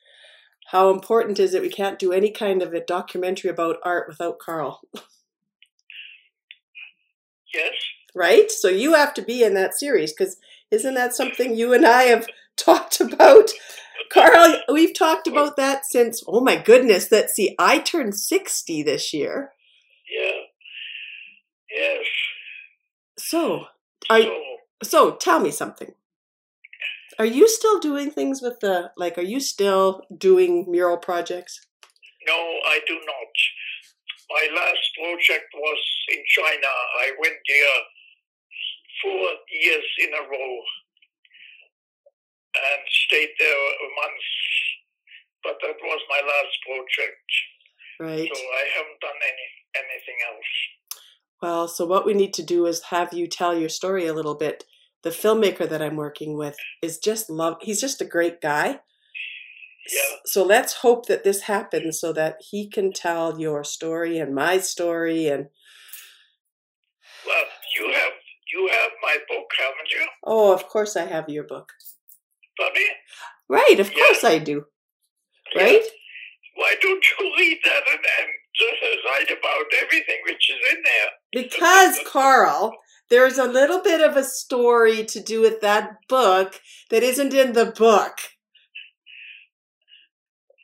how 0.72 0.90
important 0.90 1.40
is 1.40 1.54
it 1.54 1.62
we 1.62 1.70
can't 1.70 2.00
do 2.00 2.12
any 2.12 2.32
kind 2.32 2.62
of 2.62 2.74
a 2.74 2.84
documentary 2.84 3.50
about 3.52 3.78
art 3.84 4.08
without 4.08 4.40
Carl, 4.40 4.82
Yes. 7.54 7.74
right? 8.16 8.52
So 8.52 8.68
you 8.68 8.94
have 8.94 9.14
to 9.16 9.22
be 9.22 9.44
in 9.44 9.54
that 9.54 9.76
series 9.76 10.12
because 10.14 10.38
isn't 10.72 10.96
that 10.96 11.14
something 11.16 11.56
you 11.56 11.74
and 11.74 11.86
I 11.86 12.04
have 12.04 12.28
talked 12.58 13.00
about? 13.00 13.52
Carl, 14.12 14.60
we've 14.72 14.94
talked 14.98 15.28
about 15.28 15.56
that 15.58 15.86
since, 15.86 16.24
oh 16.28 16.42
my 16.42 16.56
goodness, 16.58 17.08
that 17.08 17.30
see, 17.30 17.56
I 17.60 17.80
turned 17.80 18.16
60 18.16 18.84
this 18.84 19.14
year. 19.14 19.52
Yeah. 20.10 20.32
Yes. 21.76 22.06
So, 23.28 23.66
are, 24.10 24.22
so 24.22 24.56
So 24.84 25.16
tell 25.16 25.42
me 25.42 25.52
something. 25.52 25.92
Are 27.20 27.26
you 27.26 27.50
still 27.50 27.80
doing 27.80 28.10
things 28.10 28.42
with 28.42 28.62
the 28.62 28.92
like? 28.96 29.18
Are 29.18 29.30
you 29.34 29.42
still 29.42 30.04
doing 30.16 30.66
mural 30.70 30.98
projects? 30.98 31.60
no, 32.28 32.40
I 32.68 32.80
do 32.88 32.96
not. 32.96 33.34
My 34.30 34.46
last 34.56 34.86
project 35.00 35.48
was 35.56 35.82
in 36.12 36.22
China. 36.28 36.72
I 37.00 37.12
went 37.20 37.40
there 37.48 37.80
four 39.04 39.28
years 39.64 39.88
in 40.04 40.12
a 40.12 40.24
row 40.28 40.56
and 42.56 42.82
stayed 43.08 43.32
there 43.40 43.64
a 43.88 43.90
month. 43.96 44.28
But 45.44 45.56
that 45.64 45.80
was 45.80 46.02
my 46.12 46.22
last 46.24 46.56
project. 46.68 47.30
Right. 48.00 48.28
So 48.28 48.36
I 48.36 48.64
haven't 48.76 49.00
done 49.00 49.20
any 49.20 49.48
anything 49.80 50.20
else. 50.28 50.52
Well, 51.42 51.68
so 51.68 51.86
what 51.86 52.06
we 52.06 52.14
need 52.14 52.34
to 52.36 52.44
do 52.44 52.66
is 52.66 52.84
have 52.86 53.14
you 53.14 53.28
tell 53.28 53.58
your 53.58 53.70
story 53.70 54.08
a 54.08 54.14
little 54.14 54.36
bit. 54.36 54.66
The 55.04 55.10
filmmaker 55.12 55.70
that 55.70 55.82
I'm 55.82 55.96
working 55.96 56.36
with 56.38 56.58
is 56.82 56.98
just 56.98 57.30
love. 57.30 57.58
He's 57.62 57.80
just 57.80 58.02
a 58.02 58.06
great 58.06 58.42
guy. 58.42 58.80
Yeah. 59.94 60.18
So 60.26 60.44
let's 60.44 60.74
hope 60.74 61.06
that 61.06 61.24
this 61.24 61.42
happens 61.44 62.00
so 62.00 62.12
that 62.14 62.38
he 62.50 62.68
can 62.70 62.92
tell 62.92 63.40
your 63.40 63.64
story 63.64 64.18
and 64.18 64.34
my 64.36 64.58
story 64.58 65.28
and 65.28 65.48
Well, 67.26 67.44
you 67.80 67.94
have 67.94 68.12
you 68.54 68.68
have 68.70 68.92
my 69.04 69.18
book, 69.30 69.46
haven't 69.60 69.92
you, 69.92 70.08
oh, 70.26 70.54
of 70.54 70.68
course 70.68 70.96
I 70.96 71.06
have 71.06 71.30
your 71.30 71.44
book. 71.44 71.72
Bobby? 72.58 72.86
Right, 73.50 73.80
of 73.80 73.92
Yeah. 73.92 73.98
course 73.98 74.24
I 74.24 74.40
do. 74.40 74.66
Yeah. 75.56 75.64
Right? 75.64 75.84
Why 76.56 76.76
don't 76.82 77.04
you 77.10 77.34
read 77.38 77.60
that 77.66 77.84
and, 77.92 78.00
and 78.00 78.30
just 78.58 79.06
write 79.06 79.30
about 79.30 79.66
everything 79.82 80.18
which 80.26 80.50
is 80.50 80.58
in 80.74 80.84
there? 80.84 81.44
Because, 81.44 82.00
Carl, 82.06 82.74
there's 83.10 83.38
a 83.38 83.46
little 83.46 83.82
bit 83.82 84.02
of 84.02 84.18
a 84.18 84.24
story 84.24 85.06
to 85.06 85.20
do 85.20 85.42
with 85.42 85.62
that 85.62 85.98
book 86.10 86.60
that 86.90 87.04
isn't 87.04 87.34
in 87.34 87.54
the 87.54 87.66
book. 87.66 88.18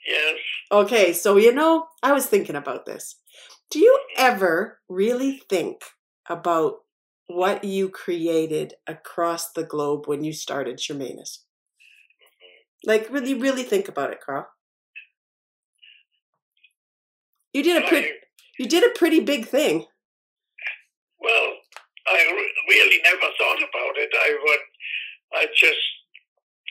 Yes. 0.08 0.36
Okay, 0.72 1.14
so 1.14 1.38
you 1.38 1.54
know, 1.54 1.88
I 2.02 2.12
was 2.12 2.26
thinking 2.26 2.56
about 2.56 2.86
this. 2.86 3.16
Do 3.72 3.80
you 3.80 3.98
ever 4.18 4.80
really 4.90 5.42
think 5.50 5.82
about 6.30 6.80
what 7.28 7.64
you 7.64 7.90
created 7.90 8.74
across 8.86 9.52
the 9.52 9.64
globe 9.64 10.08
when 10.08 10.24
you 10.24 10.34
started 10.34 10.78
Chemainus? 10.78 11.40
Like, 12.86 13.08
really, 13.10 13.34
really 13.34 13.64
think 13.64 13.88
about 13.88 14.12
it, 14.12 14.20
Carl. 14.24 14.46
You 17.54 17.64
did 17.64 17.84
a 17.84 17.88
pretty, 17.88 18.10
you 18.60 18.68
did 18.68 18.84
a 18.84 18.98
pretty 18.98 19.20
big 19.20 19.48
thing. 19.48 19.86
well, 21.20 21.50
I 22.08 22.20
really 22.70 23.00
never 23.04 23.30
thought 23.38 23.62
about 23.64 23.96
it. 23.98 24.12
I 24.14 24.38
would, 24.44 24.64
I 25.36 25.48
just 25.56 25.84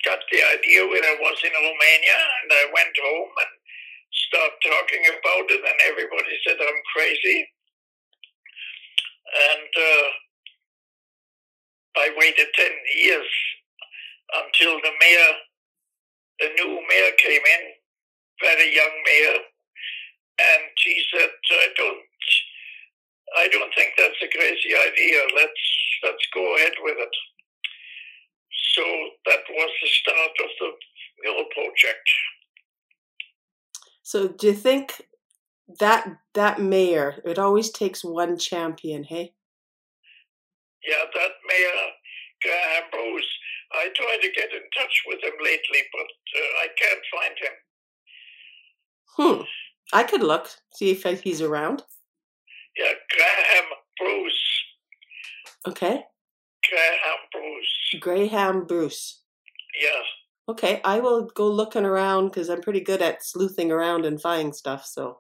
got 0.05 0.19
the 0.31 0.41
idea 0.59 0.83
when 0.87 1.05
I 1.05 1.17
was 1.21 1.39
in 1.45 1.53
Romania, 1.55 2.19
and 2.43 2.53
I 2.53 2.65
went 2.75 2.95
home 3.03 3.31
and 3.39 3.53
started 4.29 4.59
talking 4.63 5.05
about 5.09 5.47
it, 5.51 5.63
and 5.63 5.79
everybody 5.89 6.35
said 6.47 6.57
I'm 6.61 6.83
crazy. 6.95 7.49
And 9.33 9.71
uh, 9.79 10.09
I 11.97 12.11
waited 12.19 12.49
ten 12.55 12.73
years 12.97 13.31
until 14.45 14.77
the 14.81 14.93
mayor, 15.01 15.33
the 16.41 16.49
new 16.59 16.81
mayor 16.89 17.13
came 17.19 17.41
in, 17.41 17.63
very 18.43 18.75
young 18.75 18.95
mayor, 19.07 19.39
and 20.39 20.71
he 20.85 21.03
said, 21.13 21.31
"I 21.51 21.69
don't, 21.77 22.07
I 23.39 23.49
don't 23.49 23.75
think 23.75 23.93
that's 23.97 24.23
a 24.23 24.29
crazy 24.29 24.73
idea. 24.75 25.21
Let's 25.37 25.65
let's 26.05 26.27
go 26.35 26.57
ahead 26.57 26.75
with 26.83 26.97
it." 26.99 27.17
So 28.75 28.83
that 29.27 29.45
was 29.51 29.71
the 29.83 29.89
start 29.89 30.35
of 30.45 30.51
the 30.61 30.71
Mill 31.23 31.45
project. 31.55 32.09
So, 34.03 34.29
do 34.29 34.49
you 34.49 34.55
think 34.55 35.03
that 35.79 36.19
that 36.35 36.61
mayor? 36.61 37.23
It 37.25 37.39
always 37.39 37.71
takes 37.71 38.05
one 38.05 38.37
champion, 38.37 39.05
hey? 39.05 39.35
Yeah, 40.85 41.05
that 41.15 41.33
mayor 41.47 41.93
Graham 42.43 42.91
Bruce. 42.91 43.33
I 43.73 43.89
tried 43.95 44.21
to 44.21 44.33
get 44.33 44.53
in 44.53 44.63
touch 44.77 45.03
with 45.07 45.23
him 45.23 45.33
lately, 45.43 45.83
but 45.93 46.11
uh, 46.37 46.53
I 46.61 46.67
can't 46.77 47.05
find 47.15 47.35
him. 47.39 47.55
Hmm. 49.17 49.43
I 49.93 50.03
could 50.05 50.23
look, 50.23 50.49
see 50.75 50.91
if 50.91 51.03
he's 51.23 51.43
around. 51.43 51.83
Yeah, 52.77 52.93
Graham 53.11 53.71
Bruce. 53.99 54.63
Okay. 55.69 56.05
Graham 56.69 57.21
Bruce. 57.31 58.01
Graham 58.01 58.65
Bruce. 58.67 59.23
Yeah. 59.81 60.03
Okay, 60.49 60.81
I 60.85 61.01
will 61.01 61.27
go 61.35 61.47
looking 61.47 61.85
around 61.85 62.29
because 62.29 62.49
I'm 62.49 62.63
pretty 62.63 62.81
good 62.81 63.03
at 63.03 63.25
sleuthing 63.25 63.71
around 63.71 64.05
and 64.05 64.21
finding 64.21 64.53
stuff. 64.53 64.85
So, 64.87 65.19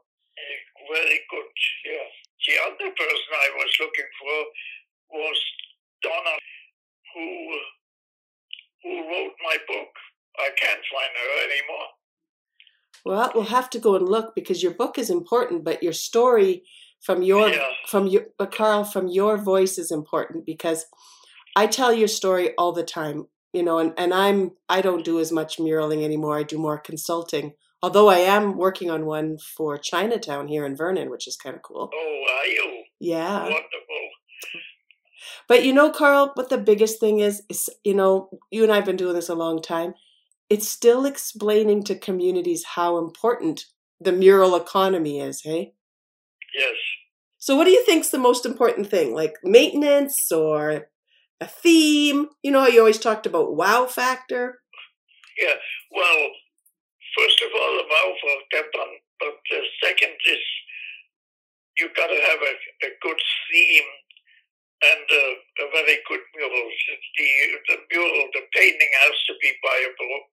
Very 0.90 1.20
good. 1.30 1.52
Yeah. 1.84 2.08
The 2.46 2.54
other 2.66 2.90
person 2.90 3.30
I 3.32 3.50
was 3.56 3.70
looking 3.78 4.10
for 4.18 5.18
was 5.18 5.38
Donna, 6.02 6.36
who 7.14 7.28
who 8.82 9.08
wrote 9.08 9.36
my 9.44 9.56
book. 9.68 9.92
I 10.38 10.50
can't 10.58 10.80
find 10.90 11.12
her 11.14 11.44
anymore. 11.44 11.88
Well, 13.04 13.30
we'll 13.34 13.44
have 13.44 13.70
to 13.70 13.78
go 13.78 13.96
and 13.96 14.08
look 14.08 14.34
because 14.34 14.62
your 14.62 14.72
book 14.74 14.98
is 14.98 15.10
important, 15.10 15.64
but 15.64 15.82
your 15.82 15.92
story 15.92 16.62
from 17.00 17.22
your 17.22 17.48
Yeah. 17.48 17.68
from 17.88 18.06
your 18.06 18.26
but 18.38 18.52
Carl 18.54 18.84
from 18.84 19.08
your 19.08 19.36
voice 19.36 19.76
is 19.78 19.90
important 19.90 20.46
because 20.46 20.86
I 21.56 21.66
tell 21.66 21.92
your 21.92 22.08
story 22.08 22.54
all 22.56 22.72
the 22.72 22.84
time, 22.84 23.26
you 23.52 23.62
know, 23.62 23.78
and, 23.78 23.92
and 23.98 24.14
I'm 24.14 24.52
I 24.68 24.80
don't 24.82 25.04
do 25.04 25.18
as 25.20 25.32
much 25.32 25.58
muraling 25.58 26.04
anymore. 26.04 26.38
I 26.38 26.44
do 26.44 26.58
more 26.58 26.78
consulting. 26.78 27.54
Although 27.84 28.08
I 28.08 28.18
am 28.18 28.56
working 28.56 28.90
on 28.92 29.06
one 29.06 29.38
for 29.38 29.76
Chinatown 29.76 30.46
here 30.46 30.64
in 30.64 30.76
Vernon, 30.76 31.10
which 31.10 31.26
is 31.26 31.36
kind 31.36 31.56
of 31.56 31.62
cool. 31.62 31.90
Oh, 31.92 32.24
are 32.38 32.46
you? 32.46 32.84
Yeah. 33.00 33.40
Wonderful. 33.42 34.02
But 35.48 35.64
you 35.64 35.72
know, 35.72 35.90
Carl, 35.90 36.30
what 36.34 36.48
the 36.48 36.58
biggest 36.58 37.00
thing 37.00 37.18
is, 37.20 37.42
is, 37.48 37.68
you 37.84 37.94
know, 37.94 38.28
you 38.50 38.62
and 38.62 38.72
I 38.72 38.76
have 38.76 38.84
been 38.84 38.96
doing 38.96 39.14
this 39.14 39.28
a 39.28 39.34
long 39.34 39.60
time. 39.60 39.94
It's 40.52 40.68
still 40.68 41.06
explaining 41.06 41.82
to 41.84 41.94
communities 41.94 42.62
how 42.76 42.98
important 42.98 43.64
the 43.98 44.12
mural 44.12 44.54
economy 44.54 45.18
is, 45.18 45.40
hey? 45.40 45.72
Yes. 46.54 46.76
So 47.38 47.56
what 47.56 47.64
do 47.64 47.70
you 47.70 47.82
think's 47.86 48.10
the 48.10 48.18
most 48.18 48.44
important 48.44 48.90
thing? 48.90 49.14
Like 49.14 49.36
maintenance 49.42 50.30
or 50.30 50.88
a 51.40 51.46
theme? 51.46 52.28
You 52.42 52.50
know 52.50 52.60
how 52.60 52.66
you 52.66 52.80
always 52.80 52.98
talked 52.98 53.24
about 53.24 53.56
wow 53.56 53.86
factor? 53.86 54.60
Yeah. 55.40 55.54
Well, 55.90 56.28
first 57.16 57.40
of 57.40 57.48
all, 57.58 57.72
the 57.78 57.88
wow 57.88 58.12
factor, 58.20 58.68
but, 58.74 58.88
but 59.20 59.34
the 59.48 59.60
second 59.82 60.12
is 60.28 60.44
you 61.78 61.88
got 61.96 62.08
to 62.08 62.20
have 62.28 62.40
a, 62.42 62.86
a 62.88 62.90
good 63.00 63.20
theme 63.50 63.88
and 64.82 65.04
a, 65.06 65.24
a 65.62 65.66
very 65.70 65.98
good 66.08 66.24
mural. 66.36 66.68
The, 67.18 67.26
the 67.68 67.76
mural, 67.92 68.26
the 68.34 68.42
painting 68.54 68.92
has 69.06 69.14
to 69.28 69.34
be 69.40 69.50
by 69.62 69.76
a 69.86 69.90
pro- 69.94 70.28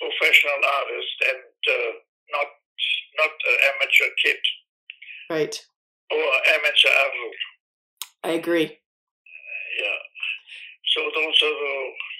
professional 0.00 0.60
artist 0.64 1.16
and 1.28 1.44
uh, 1.68 1.92
not 2.32 2.48
not 3.18 3.32
an 3.34 3.56
amateur 3.74 4.08
kid 4.24 4.40
Right. 5.28 5.56
or 6.10 6.26
amateur 6.56 6.88
adult. 6.88 7.40
I 8.24 8.30
agree. 8.40 8.68
Yeah. 9.78 10.00
So 10.94 11.00
those 11.14 11.36
are 11.42 11.56
the, 11.60 11.76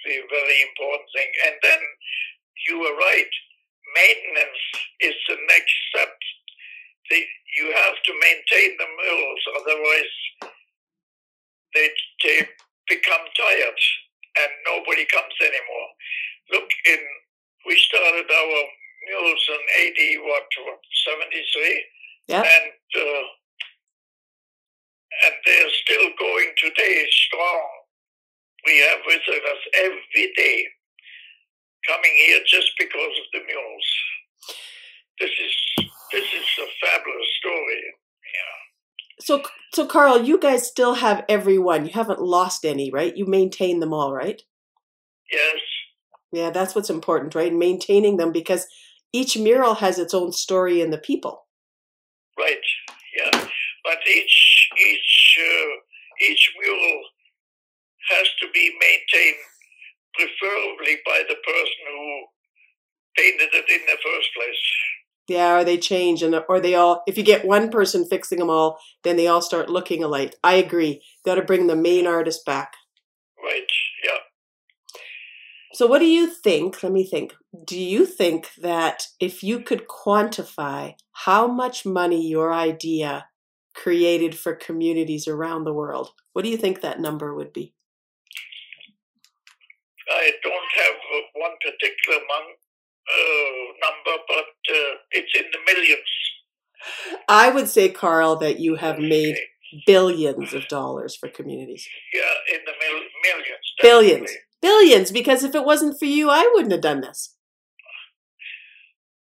the 0.06 0.16
very 0.30 0.58
important 0.68 1.08
thing. 1.14 1.30
And 1.46 1.54
then 1.62 1.80
you 2.68 2.78
were 2.80 2.96
right. 2.96 3.32
Maintenance 3.94 4.62
is 5.00 5.14
the 5.28 5.36
next 5.48 5.74
step. 5.90 6.12
The, 7.10 7.18
you 7.56 7.72
have 7.74 7.96
to 8.04 8.12
maintain 8.14 8.76
the 8.78 8.86
murals, 8.86 9.44
otherwise 9.58 10.14
they, 11.74 11.88
they 12.24 12.48
become 12.88 13.24
tired 13.36 13.80
and 14.40 14.50
nobody 14.66 15.04
comes 15.06 15.34
anymore. 15.40 15.88
Look, 16.52 16.68
in 16.86 17.00
we 17.66 17.76
started 17.76 18.26
our 18.30 18.62
mills 19.10 19.44
in 19.50 19.62
eighty 19.84 20.18
what, 20.18 20.46
what 20.64 20.80
seventy 21.06 21.42
three, 21.52 21.84
Yeah. 22.28 22.42
and 22.42 22.72
uh, 22.96 23.24
and 25.26 25.34
they're 25.44 25.74
still 25.84 26.08
going 26.18 26.50
today 26.58 27.06
strong. 27.10 27.68
We 28.66 28.78
have 28.78 28.98
visitors 29.08 29.62
every 29.74 30.32
day 30.36 30.66
coming 31.88 32.14
here 32.26 32.40
just 32.46 32.72
because 32.78 33.14
of 33.18 33.26
the 33.32 33.40
mules. 33.46 33.88
This 35.20 35.30
is 35.30 35.54
this 36.12 36.24
is 36.24 36.48
a 36.58 36.68
fabulous 36.86 37.30
story. 37.40 37.82
So, 39.20 39.42
so 39.72 39.86
Carl, 39.86 40.22
you 40.24 40.38
guys 40.38 40.66
still 40.66 40.94
have 40.94 41.24
every 41.28 41.58
one. 41.58 41.86
You 41.86 41.92
haven't 41.92 42.20
lost 42.20 42.64
any, 42.64 42.90
right? 42.90 43.16
You 43.16 43.26
maintain 43.26 43.80
them 43.80 43.92
all, 43.92 44.12
right? 44.12 44.42
Yes, 45.32 45.60
Yeah, 46.32 46.50
that's 46.50 46.74
what's 46.74 46.90
important, 46.90 47.34
right? 47.34 47.52
Maintaining 47.52 48.16
them 48.16 48.32
because 48.32 48.66
each 49.12 49.36
mural 49.38 49.74
has 49.76 49.98
its 49.98 50.14
own 50.14 50.32
story 50.32 50.80
and 50.80 50.92
the 50.92 50.98
people. 50.98 51.46
right. 52.38 52.64
Yeah, 53.16 53.48
but 53.84 53.98
each 54.08 54.68
each 54.78 55.38
uh, 55.40 55.70
each 56.30 56.52
mule 56.62 57.02
has 58.10 58.28
to 58.40 58.46
be 58.54 58.70
maintained, 58.80 59.42
preferably 60.14 60.98
by 61.06 61.22
the 61.28 61.36
person 61.42 61.84
who 61.90 62.24
painted 63.16 63.50
it 63.54 63.68
in 63.68 63.82
the 63.86 63.98
first 64.02 64.28
place. 64.36 64.64
Yeah, 65.30 65.60
or 65.60 65.64
they 65.64 65.78
change, 65.78 66.24
and 66.24 66.34
or 66.48 66.58
they 66.58 66.74
all. 66.74 67.04
If 67.06 67.16
you 67.16 67.22
get 67.22 67.44
one 67.44 67.70
person 67.70 68.04
fixing 68.04 68.40
them 68.40 68.50
all, 68.50 68.80
then 69.04 69.16
they 69.16 69.28
all 69.28 69.40
start 69.40 69.70
looking 69.70 70.02
alike. 70.02 70.34
I 70.42 70.54
agree. 70.54 71.04
Got 71.24 71.36
to 71.36 71.42
bring 71.42 71.68
the 71.68 71.76
main 71.76 72.08
artist 72.08 72.44
back. 72.44 72.72
Right. 73.40 73.62
Yeah. 74.04 74.18
So, 75.72 75.86
what 75.86 76.00
do 76.00 76.06
you 76.06 76.26
think? 76.26 76.82
Let 76.82 76.90
me 76.90 77.04
think. 77.04 77.36
Do 77.64 77.78
you 77.78 78.06
think 78.06 78.50
that 78.60 79.04
if 79.20 79.44
you 79.44 79.60
could 79.60 79.86
quantify 79.86 80.94
how 81.12 81.46
much 81.46 81.86
money 81.86 82.26
your 82.26 82.52
idea 82.52 83.28
created 83.72 84.36
for 84.36 84.56
communities 84.56 85.28
around 85.28 85.62
the 85.62 85.72
world, 85.72 86.10
what 86.32 86.42
do 86.42 86.48
you 86.48 86.56
think 86.56 86.80
that 86.80 86.98
number 86.98 87.36
would 87.36 87.52
be? 87.52 87.72
I 90.10 90.32
don't 90.42 90.70
have 90.74 90.94
uh, 90.94 91.20
one 91.34 91.52
particular 91.62 92.18
mon- 92.18 92.59
uh, 93.18 93.86
number, 93.86 94.22
but 94.28 94.74
uh, 94.74 94.94
it's 95.12 95.32
in 95.36 95.44
the 95.52 95.58
millions. 95.74 96.00
I 97.28 97.50
would 97.50 97.68
say, 97.68 97.88
Carl, 97.90 98.36
that 98.36 98.58
you 98.60 98.76
have 98.76 98.98
made 98.98 99.32
Okay. 99.36 99.82
billions 99.86 100.52
of 100.54 100.66
dollars 100.68 101.14
for 101.16 101.28
communities. 101.28 101.86
Yeah, 102.14 102.54
in 102.54 102.60
the 102.64 102.72
mil- 102.80 103.08
millions. 103.22 103.66
Billions. 103.82 104.30
Billions, 104.62 105.12
because 105.12 105.44
if 105.44 105.54
it 105.54 105.64
wasn't 105.64 105.98
for 105.98 106.06
you, 106.06 106.28
I 106.30 106.50
wouldn't 106.54 106.72
have 106.72 106.80
done 106.80 107.00
this. 107.00 107.34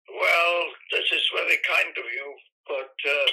Well, 0.08 0.64
this 0.92 1.04
is 1.12 1.22
very 1.34 1.58
kind 1.68 1.90
of 1.96 2.04
you, 2.12 2.34
but 2.66 3.10
uh, 3.10 3.30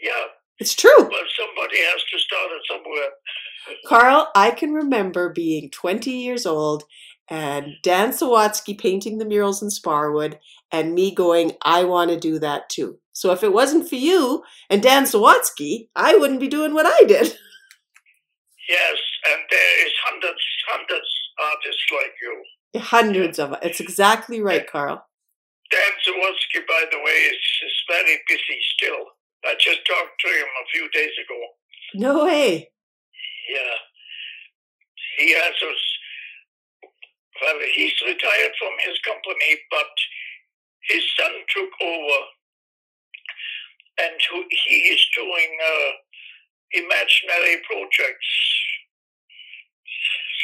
yeah, 0.00 0.24
It's 0.58 0.74
true. 0.74 0.90
well, 0.98 1.24
somebody 1.38 1.78
has 1.78 2.02
to 2.12 2.18
start 2.18 2.50
it 2.52 2.62
somewhere. 2.70 3.10
Carl, 3.86 4.30
I 4.34 4.50
can 4.52 4.72
remember 4.72 5.28
being 5.32 5.70
20 5.70 6.10
years 6.10 6.46
old 6.46 6.84
and 7.30 7.74
Dan 7.82 8.10
Sawatzky 8.10 8.76
painting 8.76 9.18
the 9.18 9.24
murals 9.24 9.62
in 9.62 9.68
Sparwood 9.68 10.38
and 10.72 10.94
me 10.94 11.14
going, 11.14 11.52
I 11.62 11.84
want 11.84 12.10
to 12.10 12.18
do 12.18 12.40
that 12.40 12.68
too. 12.68 12.98
So 13.12 13.32
if 13.32 13.44
it 13.44 13.52
wasn't 13.52 13.88
for 13.88 13.94
you 13.94 14.42
and 14.68 14.82
Dan 14.82 15.04
Sawatsky, 15.04 15.88
I 15.94 16.16
wouldn't 16.16 16.40
be 16.40 16.48
doing 16.48 16.74
what 16.74 16.86
I 16.86 17.06
did. 17.06 17.36
Yes, 18.68 18.98
and 19.26 19.40
there 19.50 19.86
is 19.86 19.92
hundreds, 20.06 20.44
hundreds 20.70 21.10
artists 21.42 21.86
like 21.90 22.14
you. 22.22 22.80
Hundreds 22.80 23.38
of. 23.40 23.56
It's 23.62 23.80
exactly 23.80 24.40
right, 24.40 24.64
Carl. 24.70 25.04
Dan 25.72 25.92
Sawatzky, 26.06 26.62
by 26.68 26.84
the 26.92 26.98
way, 26.98 27.10
is, 27.10 27.42
is 27.66 27.72
very 27.88 28.18
busy 28.28 28.60
still. 28.76 29.06
I 29.44 29.54
just 29.58 29.80
talked 29.86 30.20
to 30.24 30.28
him 30.28 30.46
a 30.46 30.68
few 30.72 30.88
days 30.90 31.10
ago. 31.18 31.40
No 31.94 32.24
way. 32.26 32.70
Yeah. 33.50 33.74
He 35.18 35.32
has 35.32 35.54
us. 35.68 35.82
Well, 37.40 37.58
he's 37.74 37.94
retired 38.06 38.52
from 38.58 38.72
his 38.84 38.98
company, 39.00 39.60
but 39.70 39.90
his 40.88 41.04
son 41.18 41.32
took 41.54 41.70
over, 41.82 42.26
and 43.98 44.20
who- 44.30 44.48
he 44.50 44.76
is 44.94 45.06
doing 45.14 45.58
uh, 45.62 45.92
imaginary 46.72 47.62
projects. 47.64 48.28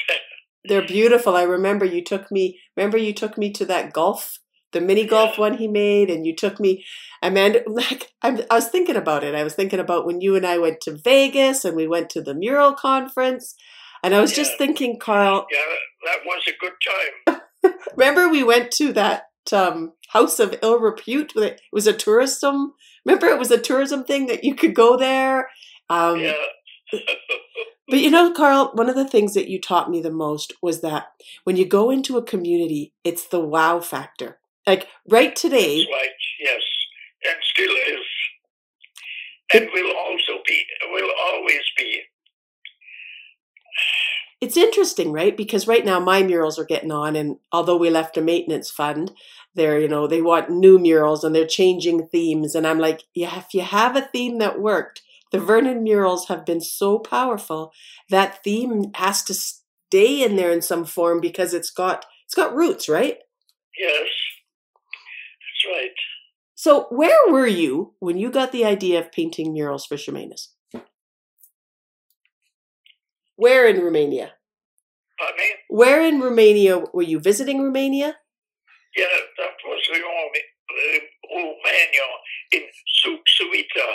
They're 0.65 0.87
beautiful. 0.87 1.37
I 1.37 1.43
remember 1.43 1.85
you 1.85 2.03
took 2.03 2.31
me 2.31 2.59
remember 2.77 2.99
you 2.99 3.13
took 3.13 3.39
me 3.39 3.51
to 3.53 3.65
that 3.67 3.93
golf, 3.93 4.39
the 4.73 4.81
mini 4.81 5.07
golf 5.07 5.35
Yeah. 5.35 5.41
one 5.41 5.59
he 5.59 5.69
made, 5.69 6.11
and 6.11 6.27
you 6.27 6.35
took 6.35 6.59
me 6.61 6.85
Amanda 7.23 7.63
like 7.69 8.13
I'm, 8.23 8.41
I 8.51 8.55
was 8.55 8.69
thinking 8.69 8.97
about 8.97 9.25
it. 9.25 9.35
I 9.35 9.45
was 9.45 9.55
thinking 9.55 9.81
about 9.81 10.07
when 10.07 10.21
you 10.21 10.35
and 10.37 10.47
I 10.47 10.59
went 10.59 10.81
to 10.83 10.97
Vegas 10.97 11.65
and 11.65 11.77
we 11.77 11.87
went 11.87 12.11
to 12.11 12.23
the 12.23 12.35
mural 12.35 12.73
conference. 12.75 13.55
And 14.03 14.15
I 14.15 14.21
was 14.21 14.33
just 14.33 14.59
thinking, 14.59 14.99
Carl, 14.99 15.47
yeah, 15.51 15.59
that 16.05 16.19
was 16.25 16.43
a 16.49 16.59
good 16.61 17.41
time. 17.65 17.75
remember 17.97 18.29
we 18.29 18.45
went 18.45 18.71
to 18.73 18.93
that 18.93 19.25
um, 19.53 19.93
house 20.09 20.39
of 20.39 20.57
ill 20.63 20.79
repute? 20.79 21.33
It 21.37 21.61
was 21.73 21.87
a 21.87 21.93
tourism. 21.93 22.75
Remember, 23.05 23.27
it 23.27 23.39
was 23.39 23.51
a 23.51 23.59
tourism 23.61 24.05
thing 24.05 24.27
that 24.27 24.45
you 24.45 24.55
could 24.55 24.75
go 24.75 24.97
there. 24.97 25.49
Um, 25.89 26.21
Yeah. 26.21 26.35
But 27.89 28.01
you 28.01 28.11
know, 28.11 28.33
Carl, 28.33 28.73
one 28.75 28.89
of 28.89 28.97
the 28.97 29.07
things 29.07 29.35
that 29.35 29.49
you 29.49 29.61
taught 29.61 29.91
me 29.91 30.01
the 30.01 30.11
most 30.11 30.53
was 30.61 30.81
that 30.81 31.13
when 31.45 31.57
you 31.57 31.65
go 31.65 31.91
into 31.91 32.17
a 32.17 32.23
community, 32.23 32.93
it's 33.05 33.29
the 33.29 33.41
wow 33.41 33.81
factor. 33.81 34.39
Like 34.67 34.89
right 35.09 35.37
today, 35.37 35.85
That's 35.85 35.93
right. 35.93 36.11
Yes, 36.41 36.63
and 37.29 37.37
still 37.43 37.71
is, 37.71 38.07
and 39.55 39.69
will 39.73 39.97
also 39.97 40.43
be. 40.45 40.65
Will 40.91 41.11
always 41.33 41.63
be. 41.79 42.01
It's 44.41 44.57
interesting, 44.57 45.13
right? 45.13 45.35
Because 45.37 45.67
right 45.67 45.85
now 45.85 45.99
my 45.99 46.23
murals 46.23 46.59
are 46.59 46.65
getting 46.65 46.93
on, 46.93 47.17
and 47.17 47.37
although 47.53 47.77
we 47.77 47.89
left 47.89 48.19
a 48.19 48.23
maintenance 48.23 48.71
fund, 48.71 49.13
they're 49.55 49.81
you 49.81 49.89
know 49.89 50.07
they 50.07 50.21
want 50.21 50.51
new 50.51 50.79
murals 50.79 51.25
and 51.25 51.35
they're 51.35 51.47
changing 51.47 52.09
themes, 52.09 52.55
and 52.55 52.67
I'm 52.67 52.79
like, 52.79 53.05
yeah, 53.15 53.39
if 53.39 53.55
you 53.55 53.63
have 53.63 53.97
a 53.97 54.03
theme 54.03 54.39
that 54.39 54.61
worked, 54.61 55.03
the 55.33 55.39
Vernon 55.39 55.83
murals 55.83 56.29
have 56.29 56.45
been 56.45 56.61
so 56.61 56.99
powerful 56.99 57.73
that 58.11 58.43
theme 58.45 58.91
has 58.95 59.23
to 59.25 59.35
stay 59.35 60.23
in 60.23 60.37
there 60.37 60.51
in 60.51 60.63
some 60.63 60.85
form 60.85 61.21
because 61.21 61.55
it's 61.55 61.71
got 61.71 62.05
it's 62.25 62.35
got 62.35 62.55
roots, 62.55 62.89
right? 62.89 63.19
Yes, 63.79 64.09
that's 65.65 65.75
right. 65.75 65.91
So, 66.55 66.87
where 66.91 67.31
were 67.31 67.47
you 67.47 67.95
when 68.01 68.17
you 68.19 68.31
got 68.31 68.53
the 68.53 68.65
idea 68.65 68.99
of 68.99 69.13
painting 69.13 69.53
murals 69.53 69.87
for 69.87 69.97
Chemainus? 69.97 70.49
Where 73.37 73.69
in 73.69 73.81
Romania? 73.81 74.33
Pardon 75.19 75.37
me? 75.37 75.45
Where 75.69 76.01
in 76.03 76.21
Romania 76.21 76.79
were 76.93 77.03
you 77.03 77.21
visiting 77.21 77.63
Romania? 77.63 78.17
Yeah, 78.97 79.05
that 79.39 79.57
was 79.65 79.83
Romania 81.31 82.07
in 82.53 82.63
Sucevita. 83.05 83.89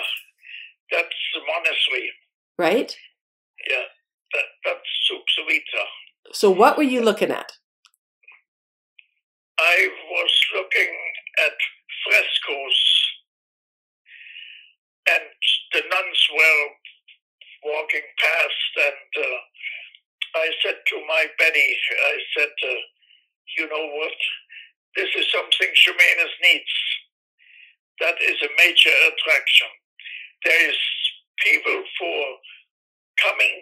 That's 0.92 1.22
the 1.34 1.42
monastery. 1.48 2.12
Right? 2.58 2.96
Yeah, 3.68 3.86
that, 4.34 4.46
that's 4.66 4.90
Sucevita. 5.10 5.84
So, 6.34 6.52
what 6.52 6.78
were 6.78 6.84
you 6.84 7.02
looking 7.02 7.32
at? 7.32 7.52
I 9.60 9.90
was 10.10 10.34
looking 10.56 10.94
at 11.46 11.54
frescoes, 12.06 12.82
and 15.10 15.24
the 15.74 15.82
nuns 15.90 16.28
were 16.34 16.68
walking 17.66 18.08
past, 18.20 18.72
and 18.88 19.26
uh, 19.26 19.40
I 20.42 20.48
said 20.64 20.78
to 20.88 20.98
my 21.08 21.26
Betty, 21.40 21.70
I 21.92 22.16
said, 22.38 22.54
uh, 22.64 22.82
you 23.58 23.66
know 23.70 23.88
what? 23.98 24.18
This 24.98 25.10
is 25.18 25.28
something 25.32 25.70
Chemainus 25.76 26.36
needs. 26.44 26.96
that 28.02 28.16
is 28.22 28.38
a 28.44 28.52
major 28.60 28.96
attraction. 29.12 29.72
There 30.46 30.70
is 30.72 30.78
people 31.44 31.84
for 32.00 32.20
coming 33.22 33.58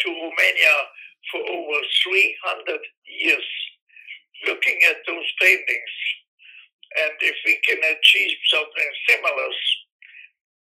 to 0.00 0.08
Romania 0.10 0.76
for 1.32 1.40
over 1.42 1.78
300 2.66 2.80
years 3.06 3.48
looking 4.48 4.78
at 4.90 4.98
those 5.06 5.28
paintings. 5.40 5.94
And 7.02 7.14
if 7.22 7.36
we 7.46 7.58
can 7.66 7.78
achieve 7.78 8.36
something 8.52 8.90
similar, 9.08 9.50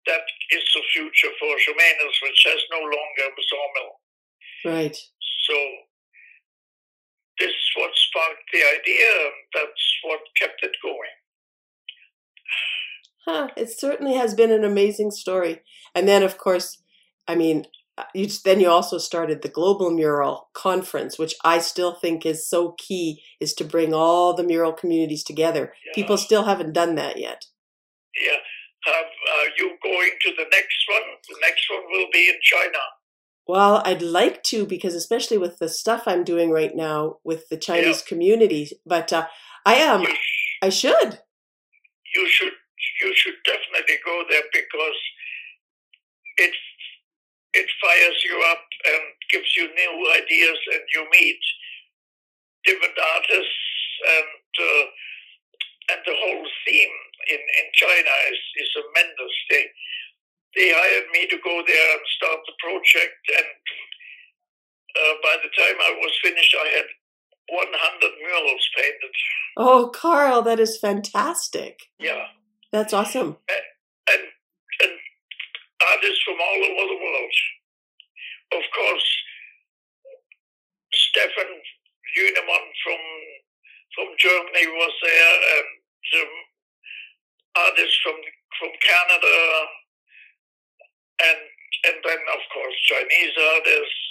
that 0.06 0.24
is 0.52 0.64
the 0.74 0.82
future 0.92 1.32
for 1.38 1.52
Chemainus, 1.60 2.16
which 2.22 2.42
has 2.46 2.60
no 2.70 2.80
longer 2.80 3.26
a 3.28 3.42
sawmill. 3.48 3.92
Right. 4.64 4.96
So 4.96 5.54
this 7.38 7.48
is 7.50 7.70
what 7.76 7.90
sparked 7.94 8.48
the 8.52 8.60
idea, 8.60 9.08
and 9.24 9.34
that's 9.54 9.84
what 10.04 10.20
kept 10.38 10.62
it 10.62 10.76
going. 10.82 11.16
Huh, 13.26 13.48
it 13.56 13.70
certainly 13.70 14.14
has 14.14 14.34
been 14.34 14.50
an 14.50 14.64
amazing 14.64 15.10
story. 15.10 15.60
And 15.94 16.08
then, 16.08 16.22
of 16.22 16.38
course, 16.38 16.82
I 17.28 17.34
mean, 17.34 17.66
uh, 17.98 18.04
you 18.14 18.28
then 18.44 18.60
you 18.60 18.68
also 18.68 18.98
started 18.98 19.42
the 19.42 19.48
Global 19.48 19.90
Mural 19.90 20.48
Conference, 20.54 21.18
which 21.18 21.34
I 21.44 21.58
still 21.58 21.94
think 21.94 22.24
is 22.24 22.48
so 22.48 22.74
key, 22.78 23.22
is 23.40 23.52
to 23.54 23.64
bring 23.64 23.92
all 23.92 24.34
the 24.34 24.42
mural 24.42 24.72
communities 24.72 25.22
together. 25.22 25.74
Yeah. 25.86 25.92
People 25.94 26.16
still 26.16 26.44
haven't 26.44 26.72
done 26.72 26.94
that 26.94 27.18
yet. 27.18 27.46
Yeah. 28.20 28.38
Have, 28.90 29.06
are 29.38 29.50
you 29.58 29.76
going 29.82 30.10
to 30.22 30.30
the 30.36 30.46
next 30.50 30.80
one? 30.88 31.06
The 31.28 31.36
next 31.40 31.64
one 31.70 31.82
will 31.90 32.08
be 32.12 32.28
in 32.28 32.38
China. 32.42 32.78
Well, 33.46 33.82
I'd 33.84 34.02
like 34.02 34.42
to 34.44 34.64
because 34.64 34.94
especially 34.94 35.38
with 35.38 35.58
the 35.58 35.68
stuff 35.68 36.04
I'm 36.06 36.24
doing 36.24 36.50
right 36.50 36.74
now 36.74 37.16
with 37.24 37.48
the 37.48 37.56
Chinese 37.56 38.02
community, 38.02 38.70
but 38.86 39.12
uh, 39.12 39.26
I 39.66 39.74
am. 39.74 40.02
You, 40.02 40.14
I 40.62 40.68
should. 40.68 41.18
you 42.14 42.28
should 42.28 42.52
you 43.02 43.12
should 43.14 43.34
definitely 43.44 43.98
go 44.04 44.22
there 44.30 44.46
because 44.52 45.00
it 46.38 46.54
it 47.54 47.66
fires 47.82 48.18
you 48.24 48.36
up 48.52 48.64
and 48.86 49.02
gives 49.30 49.56
you 49.56 49.66
new 49.74 50.12
ideas, 50.14 50.58
and 50.72 50.82
you 50.94 51.06
meet 51.10 51.40
different 52.64 52.94
artists, 53.16 53.64
and 54.14 54.50
uh, 54.62 54.86
and 55.90 56.00
the 56.06 56.14
whole 56.14 56.46
theme 56.64 56.96
in, 57.30 57.40
in 57.40 57.66
China 57.74 58.14
is, 58.30 58.40
is 58.58 58.68
tremendous. 58.74 59.34
They 59.50 59.64
they 60.56 60.68
hired 60.74 61.06
me 61.14 61.30
to 61.30 61.38
go 61.46 61.62
there 61.62 61.90
and 61.94 62.02
start 62.18 62.42
the 62.42 62.56
project, 62.58 63.22
and 63.38 63.50
uh, 64.98 65.14
by 65.22 65.38
the 65.38 65.50
time 65.54 65.78
I 65.78 65.94
was 66.02 66.10
finished, 66.22 66.56
I 66.58 66.68
had 66.74 66.88
100 67.50 68.10
murals 68.22 68.66
painted. 68.76 69.14
Oh, 69.56 69.90
Carl, 69.94 70.42
that 70.42 70.58
is 70.58 70.78
fantastic. 70.78 71.78
Yeah. 71.98 72.26
That's 72.72 72.92
awesome. 72.92 73.36
and 73.46 74.22
and 74.82 74.94
artists 75.90 76.22
from 76.22 76.38
all 76.38 76.60
over 76.66 76.86
the 76.86 77.00
world. 77.02 77.36
Of 78.54 78.64
course, 78.74 79.08
Stefan 80.94 81.50
Uneman 82.18 82.64
from 82.82 83.02
from 83.94 84.08
Germany 84.18 84.66
was 84.70 84.94
there, 85.02 85.36
and 85.58 85.70
um, 86.22 86.32
artists 87.56 87.98
from 88.02 88.16
from 88.58 88.70
Canada, 88.82 89.36
and 91.22 91.40
and 91.86 91.96
then 92.04 92.20
of 92.34 92.42
course 92.52 92.76
Chinese 92.86 93.34
artists. 93.36 94.04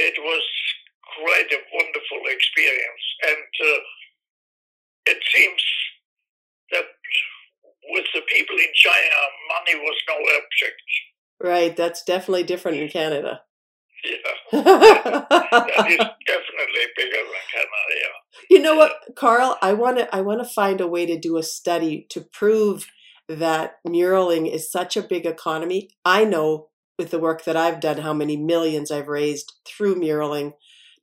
It 0.00 0.16
was 0.16 0.44
quite 1.20 1.50
a 1.52 1.60
wonderful 1.76 2.22
experience, 2.32 3.04
and 3.28 3.50
uh, 3.60 3.80
it 5.12 5.20
seems 5.28 5.62
that 6.72 6.88
with 7.90 8.06
the 8.14 8.22
people 8.32 8.56
in 8.56 8.72
China, 8.74 9.18
money 9.52 9.76
was 9.76 9.96
no 10.08 10.16
object. 10.16 10.82
Right, 11.42 11.76
that's 11.76 12.04
definitely 12.04 12.44
different 12.44 12.78
in 12.78 12.88
Canada. 12.88 13.42
Yeah, 14.04 14.32
that 14.64 15.86
is 15.88 16.06
definitely 16.24 16.84
bigger 16.96 17.20
than 17.20 17.44
Canada. 17.52 17.92
Yeah. 17.96 18.19
You 18.50 18.60
know 18.60 18.76
what, 18.76 18.92
Carl? 19.16 19.58
I 19.62 19.74
want 19.74 19.98
to 19.98 20.14
I 20.14 20.22
want 20.22 20.42
to 20.42 20.48
find 20.48 20.80
a 20.82 20.88
way 20.88 21.06
to 21.06 21.18
do 21.18 21.38
a 21.38 21.44
study 21.44 22.06
to 22.10 22.22
prove 22.22 22.88
that 23.28 23.76
muraling 23.86 24.52
is 24.52 24.70
such 24.72 24.96
a 24.96 25.02
big 25.02 25.26
economy. 25.26 25.90
I 26.04 26.24
know 26.24 26.68
with 26.98 27.12
the 27.12 27.20
work 27.20 27.44
that 27.44 27.56
I've 27.56 27.80
done 27.80 27.98
how 27.98 28.12
many 28.14 28.36
millions 28.36 28.90
I've 28.90 29.08
raised 29.08 29.54
through 29.66 29.96
muraling 29.96 30.54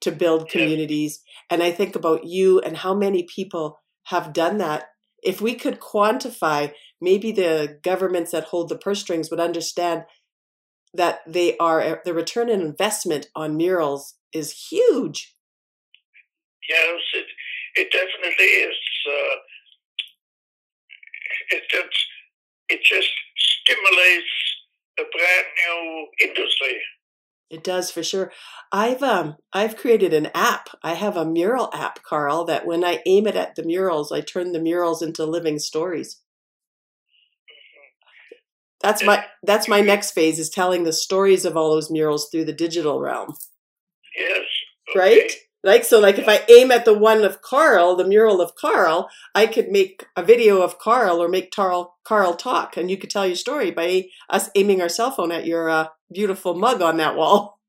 to 0.02 0.12
build 0.12 0.50
Yeah. 0.54 0.62
communities 0.62 1.22
and 1.50 1.64
I 1.64 1.72
think 1.72 1.96
about 1.96 2.26
you 2.26 2.60
and 2.62 2.78
how 2.78 2.94
many 2.94 3.24
people 3.24 3.80
have 4.06 4.34
done 4.34 4.60
that. 4.60 4.90
If 5.24 5.42
we 5.42 5.56
could 5.56 5.80
quantify, 5.80 6.74
maybe 7.02 7.32
the 7.32 7.80
governments 7.84 8.32
that 8.32 8.46
hold 8.46 8.70
the 8.70 8.78
purse 8.78 9.02
strings 9.02 9.32
would 9.32 9.40
understand 9.40 10.04
that 10.94 11.22
they 11.28 11.58
are 11.58 11.82
eh, 11.82 11.96
the 12.06 12.14
return 12.14 12.50
on 12.52 12.62
investment 12.62 13.28
on 13.36 13.58
murals 13.58 14.16
is 14.34 14.68
huge. 14.70 15.36
Yes, 16.70 17.02
it 17.14 17.26
it 17.78 17.92
definitely 17.92 18.46
is. 18.46 18.78
Uh, 19.08 19.36
it 21.52 21.64
just 21.70 21.98
it 22.70 22.82
just 22.84 23.10
stimulates 23.38 24.34
a 25.00 25.04
brand 25.04 25.48
new 25.66 26.08
industry. 26.28 26.78
It 27.50 27.64
does 27.64 27.92
for 27.92 28.04
sure. 28.04 28.32
I've 28.72 29.04
um 29.04 29.36
I've 29.54 29.78
created 29.78 30.14
an 30.14 30.30
app. 30.34 30.70
I 30.84 30.96
have 30.96 31.16
a 31.16 31.26
mural 31.26 31.70
app, 31.74 32.04
Carl, 32.04 32.46
that 32.46 32.66
when 32.66 32.84
I 32.84 33.02
aim 33.06 33.28
it 33.28 33.36
at 33.36 33.56
the 33.56 33.64
murals, 33.64 34.12
I 34.12 34.22
turn 34.22 34.52
the 34.52 34.60
murals 34.60 35.02
into 35.02 35.26
living 35.26 35.60
stories. 35.60 36.22
That's 38.82 39.04
my 39.04 39.26
that's 39.44 39.68
my 39.68 39.82
next 39.82 40.12
phase 40.12 40.40
is 40.40 40.50
telling 40.50 40.84
the 40.84 40.94
stories 40.94 41.46
of 41.46 41.58
all 41.58 41.72
those 41.72 41.90
murals 41.90 42.30
through 42.30 42.46
the 42.46 42.54
digital 42.54 43.00
realm. 43.00 43.34
Yes. 44.18 44.46
Right? 44.96 45.32
Like 45.68 45.84
so 45.84 46.00
like 46.00 46.18
if 46.18 46.30
I 46.30 46.40
aim 46.50 46.72
at 46.72 46.86
the 46.86 46.94
one 46.98 47.26
of 47.26 47.42
Carl, 47.42 47.98
the 47.98 48.06
mural 48.08 48.40
of 48.40 48.56
Carl, 48.56 49.10
I 49.36 49.48
could 49.48 49.68
make 49.70 50.06
a 50.16 50.24
video 50.24 50.62
of 50.62 50.80
Carl 50.80 51.22
or 51.22 51.28
make 51.28 51.52
Carl 51.52 51.98
Carl 52.06 52.36
talk 52.36 52.78
and 52.78 52.90
you 52.90 52.98
could 52.98 53.10
tell 53.10 53.28
your 53.28 53.36
story 53.36 53.70
by 53.72 54.06
us 54.30 54.50
aiming 54.56 54.82
our 54.82 54.88
cell 54.88 55.12
phone 55.12 55.32
at 55.32 55.46
your 55.46 55.70
uh, 55.70 55.88
beautiful 56.12 56.54
mug 56.56 56.82
on 56.82 56.96
that 56.98 57.16
wall. 57.18 57.60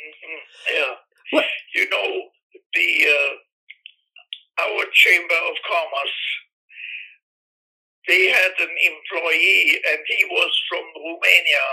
Mhm, 0.00 0.40
Yeah. 0.76 0.94
What- 1.32 1.44
You 1.74 1.84
know, 1.90 2.08
the 2.74 2.88
uh, 3.16 3.34
our 4.64 4.84
Chamber 4.92 5.38
of 5.50 5.56
Commerce, 5.72 6.18
they 8.08 8.22
had 8.40 8.52
an 8.66 8.74
employee, 8.92 9.80
and 9.90 10.00
he 10.08 10.24
was 10.24 10.52
from 10.68 10.84
Romania, 10.96 11.66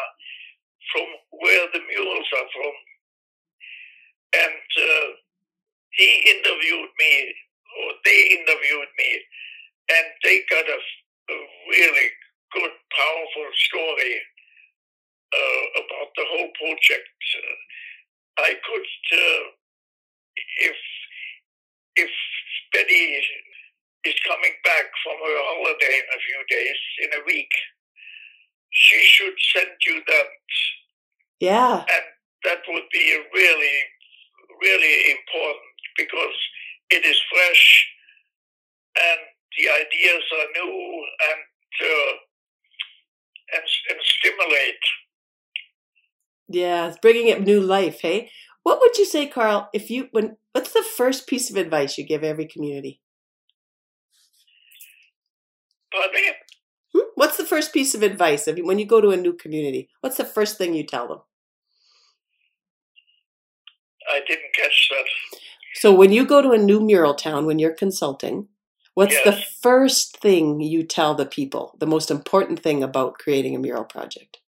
from 0.91 1.08
where 1.41 1.67
the 1.73 1.80
mules 1.91 2.28
are 2.39 2.49
from. 2.56 2.75
And 4.43 4.67
uh, 4.84 5.08
he 5.91 6.10
interviewed 6.36 6.91
me, 7.00 7.13
or 7.80 7.91
they 8.06 8.38
interviewed 8.39 8.91
me, 8.98 9.12
and 9.91 10.08
they 10.24 10.41
got 10.50 10.65
a, 10.67 10.80
a 10.80 11.38
really 11.71 12.10
good, 12.54 12.71
powerful 12.95 13.50
story 13.56 14.15
uh, 15.34 15.65
about 15.82 16.10
the 16.17 16.26
whole 16.32 16.52
project. 16.60 17.10
Uh, 17.38 17.56
I 18.43 18.54
could, 18.65 18.89
uh, 19.13 19.43
if 20.69 20.78
if 21.98 22.12
Betty 22.74 23.21
is 24.06 24.15
coming 24.28 24.54
back 24.63 24.86
from 25.04 25.17
her 25.17 25.38
holiday 25.50 25.95
in 26.00 26.08
a 26.13 26.19
few 26.21 26.41
days, 26.50 26.80
in 27.04 27.10
a 27.21 27.26
week, 27.26 27.52
she 28.71 29.00
should 29.04 29.36
send 29.56 29.71
you 29.88 30.02
that, 30.08 30.28
Yeah. 31.39 31.80
and 31.80 32.06
that 32.43 32.62
would 32.67 32.89
be 32.91 33.13
a 33.13 33.24
really, 33.34 33.78
really 34.62 35.12
important 35.12 35.76
because 35.98 36.38
it 36.89 37.06
is 37.06 37.20
fresh, 37.32 37.88
and 38.98 39.20
the 39.58 39.70
ideas 39.70 40.24
are 40.34 40.63
new, 40.63 41.06
and 41.30 41.44
uh, 41.82 42.13
and 43.54 43.65
and 43.89 44.00
stimulate. 44.02 44.86
Yeah, 46.48 46.88
it's 46.88 47.00
bringing 47.00 47.28
it 47.28 47.41
new 47.41 47.60
life, 47.60 48.02
hey? 48.02 48.30
What 48.63 48.80
would 48.80 48.98
you 48.98 49.06
say, 49.06 49.28
Carl, 49.28 49.70
if 49.74 49.89
you 49.89 50.10
when 50.12 50.38
what's 50.52 50.74
the 50.74 50.84
first 50.84 51.28
piece 51.28 51.50
of 51.50 51.58
advice 51.58 51.98
you 51.98 52.06
give 52.06 52.24
every 52.24 52.48
community? 52.48 53.02
Pardon 55.91 56.13
me? 56.13 56.32
Hmm? 56.94 57.10
What's 57.15 57.38
the 57.38 57.46
first 57.46 57.74
piece 57.74 57.96
of 57.96 58.04
advice 58.04 58.48
if 58.48 58.58
you, 58.58 58.65
when 58.65 58.80
you 58.80 58.86
go 58.86 59.02
to 59.02 59.12
a 59.12 59.18
new 59.18 59.34
community? 59.34 59.89
What's 60.02 60.18
the 60.18 60.26
first 60.26 60.58
thing 60.58 60.74
you 60.74 60.86
tell 60.86 61.08
them? 61.08 61.20
I 64.12 64.22
didn't 64.28 64.54
catch 64.56 64.89
that. 64.91 65.39
So 65.76 65.94
when 65.94 66.12
you 66.12 66.26
go 66.26 66.41
to 66.41 66.52
a 66.52 66.58
new 66.58 66.80
mural 66.80 67.13
town 67.13 67.46
when 67.46 67.60
you're 67.60 67.74
consulting, 67.74 68.48
what's 68.94 69.22
the 69.24 69.44
first 69.62 70.18
thing 70.18 70.62
you 70.62 70.84
tell 70.84 71.15
the 71.15 71.26
people? 71.26 71.76
The 71.80 71.86
most 71.86 72.10
important 72.10 72.62
thing 72.62 72.82
about 72.82 73.20
creating 73.20 73.56
a 73.56 73.60
mural 73.60 73.84
project? 73.84 74.39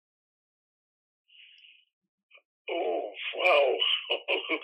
Oh, 2.70 3.10
wow. 3.36 3.74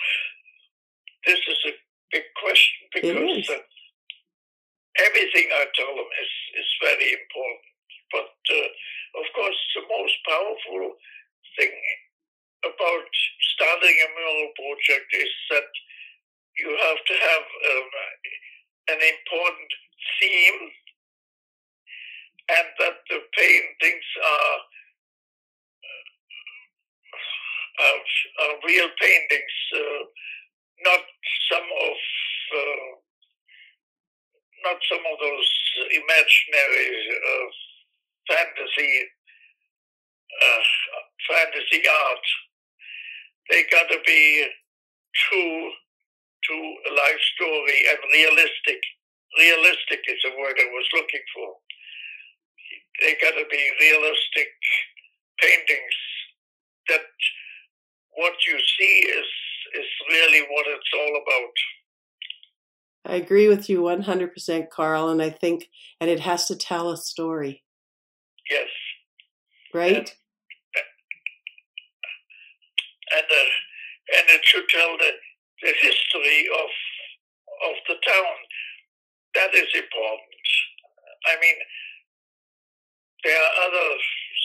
this 1.26 1.38
is 1.48 1.58
a 1.66 1.72
big 2.12 2.22
question 2.42 2.88
because 2.94 3.48
uh, 3.50 3.58
everything 5.00 5.48
I 5.50 5.66
tell 5.74 5.94
them 5.96 6.10
is, 6.22 6.32
is 6.60 6.68
very 6.80 7.12
important. 7.12 7.66
But 8.12 8.36
uh, 8.54 8.68
of 9.18 9.26
course, 9.34 9.56
the 9.74 9.82
most 9.88 10.16
powerful 10.28 10.94
thing 11.58 11.72
about 12.64 13.08
starting 13.54 13.96
a 13.96 14.08
mural 14.14 14.50
project 14.54 15.08
is 15.14 15.32
that 15.50 15.70
you 16.58 16.70
have 16.70 17.00
to 17.06 17.14
have 17.14 17.46
um, 17.72 17.88
an 18.94 19.00
important 19.02 19.70
theme 20.20 20.60
and 22.50 22.68
that 22.78 22.96
the 23.08 23.20
paintings 23.38 24.08
are, 24.18 24.58
are 28.42 28.56
real 28.66 28.88
paintings, 29.00 29.56
uh, 29.74 30.02
not 30.84 31.02
some 31.50 31.66
of 31.66 31.96
uh, 32.52 32.88
not 34.64 34.78
some 34.88 35.02
of 35.02 35.16
those 35.18 35.50
imaginary 35.90 36.90
uh, 37.16 37.46
fantasy 38.28 38.92
uh, 40.42 40.62
fantasy 41.28 41.82
art. 41.88 42.26
They 43.50 43.64
got 43.70 43.88
to 43.88 43.98
be 44.06 44.46
true 45.14 45.70
to 46.48 46.54
a 46.54 46.92
life 46.94 47.22
story 47.36 47.78
and 47.90 47.98
realistic. 48.12 48.80
Realistic 49.38 50.00
is 50.08 50.20
the 50.24 50.36
word 50.38 50.56
I 50.58 50.68
was 50.70 50.88
looking 50.94 51.24
for. 51.34 51.56
They 53.00 53.16
got 53.20 53.32
to 53.32 53.44
be 53.50 53.70
realistic 53.80 54.48
paintings 55.40 55.98
that 56.88 57.00
what 58.14 58.34
you 58.46 58.58
see 58.78 59.08
is 59.08 59.26
is 59.74 59.86
really 60.10 60.46
what 60.50 60.66
it's 60.68 60.90
all 60.94 61.22
about. 61.22 61.54
I 63.04 63.16
agree 63.16 63.48
with 63.48 63.68
you 63.68 63.80
100%, 63.80 64.70
Carl, 64.70 65.08
and 65.08 65.20
I 65.22 65.30
think, 65.30 65.68
and 66.00 66.10
it 66.10 66.20
has 66.20 66.46
to 66.46 66.56
tell 66.56 66.90
a 66.90 66.96
story, 66.96 67.64
Yes, 68.50 68.68
right? 69.74 70.14
And 73.16 73.26
uh, 73.28 73.50
and 74.18 74.24
it 74.30 74.42
should 74.44 74.68
tell 74.68 74.96
the 74.98 75.12
the 75.62 75.72
history 75.80 76.48
of 76.52 76.70
of 77.70 77.76
the 77.88 77.96
town. 78.02 78.36
That 79.34 79.54
is 79.54 79.70
important. 79.74 80.44
I 81.24 81.34
mean, 81.40 81.56
there 83.24 83.38
are 83.38 83.54
other 83.66 83.88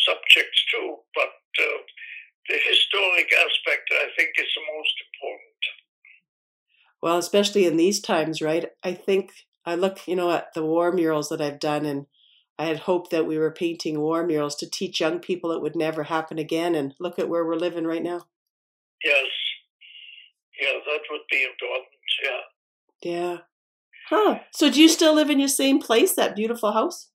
subjects 0.06 0.64
too, 0.72 0.96
but 1.14 1.34
uh, 1.60 1.78
the 2.48 2.58
historic 2.70 3.28
aspect, 3.34 3.90
I 3.92 4.08
think, 4.16 4.30
is 4.38 4.48
the 4.56 4.64
most 4.78 4.96
important. 5.12 5.64
Well, 7.02 7.18
especially 7.18 7.66
in 7.66 7.78
these 7.78 8.00
times, 8.00 8.42
right? 8.42 8.72
I 8.84 8.94
think 8.94 9.32
I 9.66 9.76
look, 9.76 10.08
you 10.08 10.16
know, 10.16 10.32
at 10.32 10.54
the 10.54 10.64
war 10.64 10.92
murals 10.92 11.30
that 11.30 11.42
I've 11.42 11.60
done, 11.60 11.86
and 11.86 12.06
I 12.58 12.66
had 12.66 12.80
hoped 12.80 13.12
that 13.12 13.28
we 13.28 13.38
were 13.38 13.52
painting 13.52 14.00
war 14.00 14.26
murals 14.26 14.56
to 14.58 14.70
teach 14.70 15.02
young 15.02 15.20
people 15.20 15.52
it 15.52 15.62
would 15.62 15.76
never 15.76 16.04
happen 16.04 16.40
again. 16.40 16.74
And 16.74 16.96
look 17.00 17.20
at 17.20 17.30
where 17.30 17.46
we're 17.46 17.56
living 17.56 17.86
right 17.86 18.04
now. 18.04 18.28
Yes, 19.04 19.26
yeah, 20.62 20.74
that 20.86 21.02
would 21.12 21.22
be 21.30 21.44
important. 21.44 21.88
Yeah. 22.24 22.42
Yeah. 23.04 23.38
Huh. 24.10 24.40
So 24.52 24.72
do 24.72 24.82
you 24.82 24.88
still 24.90 25.14
live 25.14 25.30
in 25.30 25.40
your 25.40 25.48
same 25.50 25.80
place, 25.80 26.16
that 26.16 26.36
beautiful 26.36 26.72
house? 26.72 27.10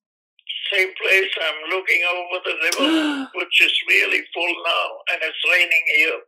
Same 0.72 0.88
place. 1.00 1.30
I'm 1.40 1.70
looking 1.70 2.00
over 2.14 2.38
the 2.44 2.54
river, 2.86 3.28
which 3.34 3.60
is 3.60 3.72
really 3.88 4.22
full 4.34 4.54
now, 4.64 4.86
and 5.12 5.22
it's 5.22 5.38
raining 5.50 5.84
here. 5.96 6.20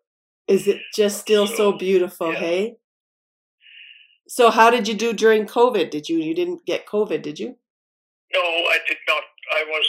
Is 0.48 0.66
it 0.68 0.80
just 0.94 1.20
still 1.20 1.46
so 1.46 1.54
So, 1.56 1.72
beautiful, 1.72 2.32
yeah. 2.32 2.38
hey? 2.38 2.76
So 4.26 4.50
how 4.50 4.70
did 4.70 4.88
you 4.88 4.94
do 4.94 5.12
during 5.12 5.46
COVID? 5.46 5.90
Did 5.90 6.08
you 6.08 6.18
you 6.18 6.34
didn't 6.34 6.64
get 6.66 6.86
COVID, 6.86 7.22
did 7.22 7.38
you? 7.38 7.56
No, 8.34 8.40
I 8.40 8.78
did 8.88 8.96
not. 9.06 9.22
I 9.54 9.64
was 9.68 9.86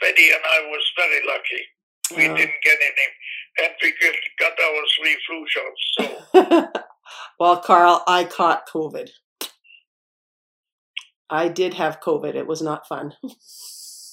Betty 0.00 0.30
and 0.30 0.40
I 0.44 0.60
was 0.70 0.84
very 0.96 1.20
lucky. 1.26 1.62
We 2.16 2.28
Oh. 2.28 2.36
didn't 2.36 2.62
get 2.62 2.78
any, 2.80 3.06
and 3.58 3.72
we 3.82 3.92
got 4.38 4.52
our 4.52 4.82
three 4.96 5.16
flu 5.26 5.44
shots. 5.48 5.82
So 6.34 6.68
well, 7.40 7.58
Carl, 7.58 8.02
I 8.06 8.24
caught 8.24 8.68
COVID. 8.68 9.10
I 11.28 11.48
did 11.48 11.74
have 11.74 12.00
COVID. 12.00 12.34
It 12.34 12.46
was 12.46 12.60
not 12.60 12.88
fun. 12.88 13.12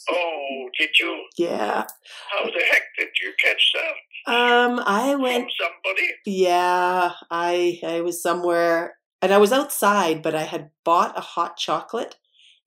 oh, 0.10 0.70
did 0.78 0.90
you? 1.00 1.24
yeah. 1.38 1.86
How 2.32 2.46
the 2.46 2.64
heck 2.72 2.84
did 2.98 3.10
you 3.22 3.34
catch 3.44 3.74
that 3.74 4.32
Um, 4.32 4.82
I 4.86 5.14
from 5.14 5.22
went 5.22 5.52
somebody? 5.60 6.10
Yeah, 6.26 7.12
I 7.32 7.80
I 7.86 8.02
was 8.02 8.22
somewhere 8.22 8.98
and 9.22 9.34
I 9.34 9.38
was 9.38 9.52
outside, 9.52 10.22
but 10.22 10.36
I 10.36 10.44
had 10.44 10.70
bought 10.84 11.18
a 11.18 11.22
hot 11.22 11.58
chocolate 11.58 12.16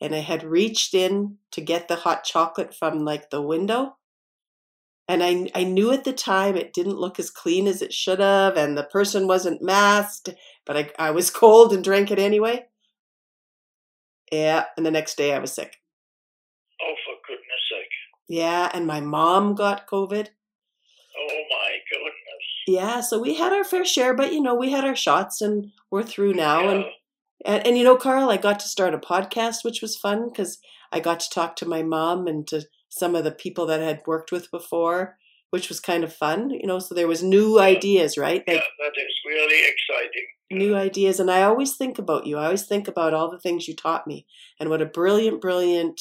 and 0.00 0.14
I 0.14 0.18
had 0.18 0.42
reached 0.42 0.94
in 0.94 1.36
to 1.52 1.60
get 1.60 1.88
the 1.88 1.96
hot 1.96 2.24
chocolate 2.24 2.74
from 2.74 3.04
like 3.04 3.30
the 3.30 3.42
window. 3.42 3.96
And 5.10 5.24
I 5.24 5.50
I 5.56 5.64
knew 5.64 5.90
at 5.90 6.04
the 6.04 6.12
time 6.12 6.56
it 6.56 6.72
didn't 6.72 7.00
look 7.00 7.18
as 7.18 7.30
clean 7.30 7.66
as 7.66 7.82
it 7.82 7.92
should 7.92 8.20
have 8.20 8.56
and 8.56 8.78
the 8.78 8.84
person 8.84 9.26
wasn't 9.26 9.60
masked, 9.60 10.28
but 10.64 10.76
I 10.76 10.90
I 11.00 11.10
was 11.10 11.30
cold 11.42 11.72
and 11.72 11.82
drank 11.82 12.12
it 12.12 12.20
anyway. 12.20 12.66
Yeah, 14.30 14.66
and 14.76 14.86
the 14.86 14.92
next 14.92 15.16
day 15.16 15.34
I 15.34 15.40
was 15.40 15.52
sick. 15.52 15.78
Oh, 16.80 16.94
for 17.04 17.16
goodness 17.26 17.62
sake! 17.68 17.90
Yeah, 18.28 18.70
and 18.72 18.86
my 18.86 19.00
mom 19.00 19.56
got 19.56 19.88
COVID. 19.88 20.28
Oh 21.18 21.42
my 21.50 21.70
goodness! 21.90 22.44
Yeah, 22.68 23.00
so 23.00 23.18
we 23.18 23.34
had 23.34 23.52
our 23.52 23.64
fair 23.64 23.84
share, 23.84 24.14
but 24.14 24.32
you 24.32 24.40
know, 24.40 24.54
we 24.54 24.70
had 24.70 24.84
our 24.84 24.94
shots 24.94 25.40
and 25.40 25.72
we're 25.90 26.04
through 26.04 26.34
now 26.34 26.68
and 26.68 26.84
And, 27.44 27.66
and 27.66 27.78
you 27.78 27.82
know, 27.82 27.96
Carl, 27.96 28.30
I 28.30 28.36
got 28.36 28.60
to 28.60 28.68
start 28.68 28.94
a 28.94 28.98
podcast, 28.98 29.64
which 29.64 29.82
was 29.82 29.96
fun 29.96 30.28
because 30.28 30.58
I 30.92 31.00
got 31.00 31.18
to 31.20 31.30
talk 31.30 31.56
to 31.56 31.66
my 31.66 31.82
mom 31.82 32.28
and 32.28 32.46
to 32.48 32.62
some 32.90 33.14
of 33.14 33.24
the 33.24 33.32
people 33.32 33.64
that 33.66 33.80
I 33.80 33.86
had 33.86 34.02
worked 34.06 34.30
with 34.32 34.50
before, 34.50 35.16
which 35.50 35.68
was 35.70 35.80
kind 35.80 36.04
of 36.04 36.12
fun. 36.14 36.50
You 36.50 36.66
know, 36.66 36.78
so 36.78 36.94
there 36.94 37.08
was 37.08 37.22
new 37.22 37.56
Yeah. 37.56 37.64
ideas, 37.64 38.18
right? 38.18 38.44
yeah, 38.46 38.54
that 38.54 38.92
is 38.96 39.14
really 39.26 39.62
exciting. 39.66 40.26
new 40.52 40.74
ideas. 40.74 41.20
And 41.20 41.30
I 41.30 41.42
always 41.44 41.76
think 41.76 41.96
about 41.98 42.26
you. 42.26 42.36
I 42.36 42.44
always 42.46 42.66
think 42.66 42.88
about 42.88 43.14
all 43.14 43.30
the 43.30 43.38
things 43.38 43.68
you 43.68 43.74
taught 43.76 44.06
me 44.08 44.26
and 44.58 44.68
what 44.68 44.82
a 44.82 44.86
brilliant, 44.86 45.40
brilliant 45.40 46.00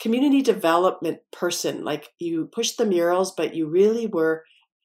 community 0.00 0.42
development 0.42 1.20
person. 1.32 1.84
Like 1.84 2.08
you 2.18 2.46
pushed 2.46 2.78
the 2.78 2.84
murals, 2.86 3.32
but 3.36 3.54
you 3.54 3.66
really 3.68 4.06
were 4.06 4.44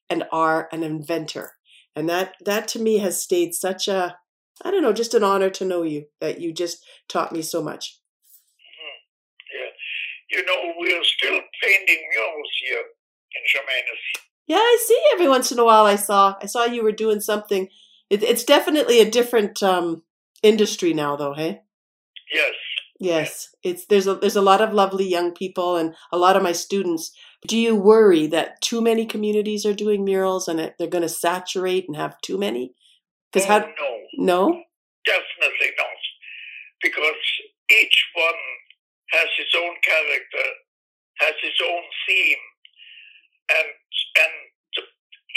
and 0.09 0.23
are 0.31 0.69
an 0.71 0.83
inventor. 0.83 1.53
And 1.95 2.07
that 2.09 2.33
that 2.45 2.67
to 2.69 2.79
me 2.79 2.97
has 2.99 3.21
stayed 3.21 3.53
such 3.53 3.87
a 3.87 4.17
I 4.63 4.69
don't 4.69 4.83
know, 4.83 4.93
just 4.93 5.15
an 5.15 5.23
honor 5.23 5.49
to 5.49 5.65
know 5.65 5.81
you 5.81 6.05
that 6.21 6.39
you 6.39 6.53
just 6.53 6.85
taught 7.09 7.31
me 7.31 7.41
so 7.41 7.61
much. 7.63 7.99
You 10.33 10.43
know, 10.45 10.73
we're 10.77 11.03
still 11.03 11.39
painting 11.61 12.01
murals 12.11 12.51
here 12.65 12.83
in 13.35 13.41
Chemainus. 13.53 14.21
Yeah, 14.47 14.57
I 14.57 14.83
see 14.85 15.01
every 15.13 15.29
once 15.29 15.51
in 15.51 15.59
a 15.59 15.65
while 15.65 15.85
I 15.85 15.95
saw 15.95 16.35
I 16.41 16.47
saw 16.47 16.65
you 16.65 16.83
were 16.83 16.91
doing 16.91 17.21
something. 17.21 17.69
It, 18.09 18.23
it's 18.23 18.43
definitely 18.43 18.99
a 18.99 19.09
different 19.09 19.61
um 19.61 20.03
industry 20.41 20.93
now 20.93 21.15
though, 21.15 21.33
hey? 21.33 21.61
Yes. 22.33 22.53
Yes, 22.99 23.49
it's 23.63 23.85
there's 23.87 24.07
a 24.07 24.15
there's 24.15 24.35
a 24.35 24.41
lot 24.41 24.61
of 24.61 24.73
lovely 24.73 25.07
young 25.07 25.33
people 25.33 25.75
and 25.75 25.93
a 26.11 26.17
lot 26.17 26.37
of 26.37 26.43
my 26.43 26.53
students. 26.53 27.11
Do 27.47 27.57
you 27.57 27.75
worry 27.75 28.27
that 28.27 28.61
too 28.61 28.81
many 28.81 29.05
communities 29.05 29.65
are 29.65 29.73
doing 29.73 30.05
murals 30.05 30.47
and 30.47 30.57
they're 30.77 30.87
going 30.87 31.01
to 31.01 31.09
saturate 31.09 31.85
and 31.87 31.97
have 31.97 32.19
too 32.21 32.37
many? 32.37 32.73
Because 33.31 33.45
oh, 33.47 33.51
how 33.51 33.59
no, 33.59 33.99
no? 34.17 34.63
definitely 35.05 35.71
not. 35.77 35.99
Because 36.81 37.21
each 37.71 38.05
one 38.15 38.39
has 39.13 39.29
its 39.37 39.53
own 39.55 39.75
character, 39.85 40.47
has 41.21 41.35
its 41.43 41.59
own 41.61 41.83
theme, 42.05 42.43
and 43.49 43.69
and 44.23 44.33
the, 44.75 44.83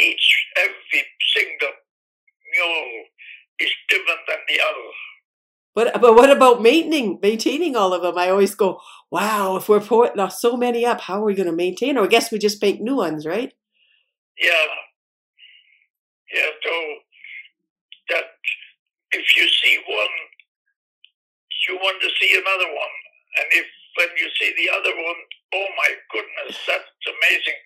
each 0.04 0.26
every 0.56 1.04
single 1.36 1.76
mural 2.52 3.04
is 3.60 3.72
different 3.88 4.20
than 4.28 4.38
the 4.48 4.60
other. 4.60 4.90
But 5.74 6.00
but 6.00 6.14
what 6.14 6.30
about 6.30 6.62
maintaining 6.62 7.18
maintaining 7.20 7.76
all 7.76 7.92
of 7.92 8.02
them? 8.02 8.16
I 8.16 8.30
always 8.30 8.54
go, 8.54 8.80
wow, 9.10 9.56
if 9.56 9.68
we're 9.68 9.80
putting 9.80 10.18
uh, 10.18 10.28
so 10.28 10.56
many 10.56 10.86
up, 10.86 11.02
how 11.02 11.20
are 11.20 11.26
we 11.26 11.34
going 11.34 11.50
to 11.50 11.52
maintain? 11.52 11.98
Or 11.98 12.04
I 12.04 12.08
guess 12.08 12.32
we 12.32 12.38
just 12.38 12.62
make 12.62 12.80
new 12.80 12.96
ones, 12.96 13.26
right? 13.26 13.52
Yeah. 14.40 14.66
Yeah, 16.34 16.50
so 16.64 16.72
that 18.10 18.24
if 19.12 19.36
you 19.36 19.48
see 19.48 19.78
one, 19.88 20.14
you 21.68 21.76
want 21.76 22.02
to 22.02 22.08
see 22.20 22.34
another 22.34 22.72
one. 22.72 22.96
And 23.38 23.46
if 23.52 23.66
when 23.96 24.08
you 24.18 24.28
see 24.40 24.52
the 24.56 24.68
other 24.76 24.94
one, 24.96 25.20
oh 25.54 25.68
my 25.76 25.90
goodness, 26.12 26.58
that's 26.66 27.06
amazing. 27.06 27.58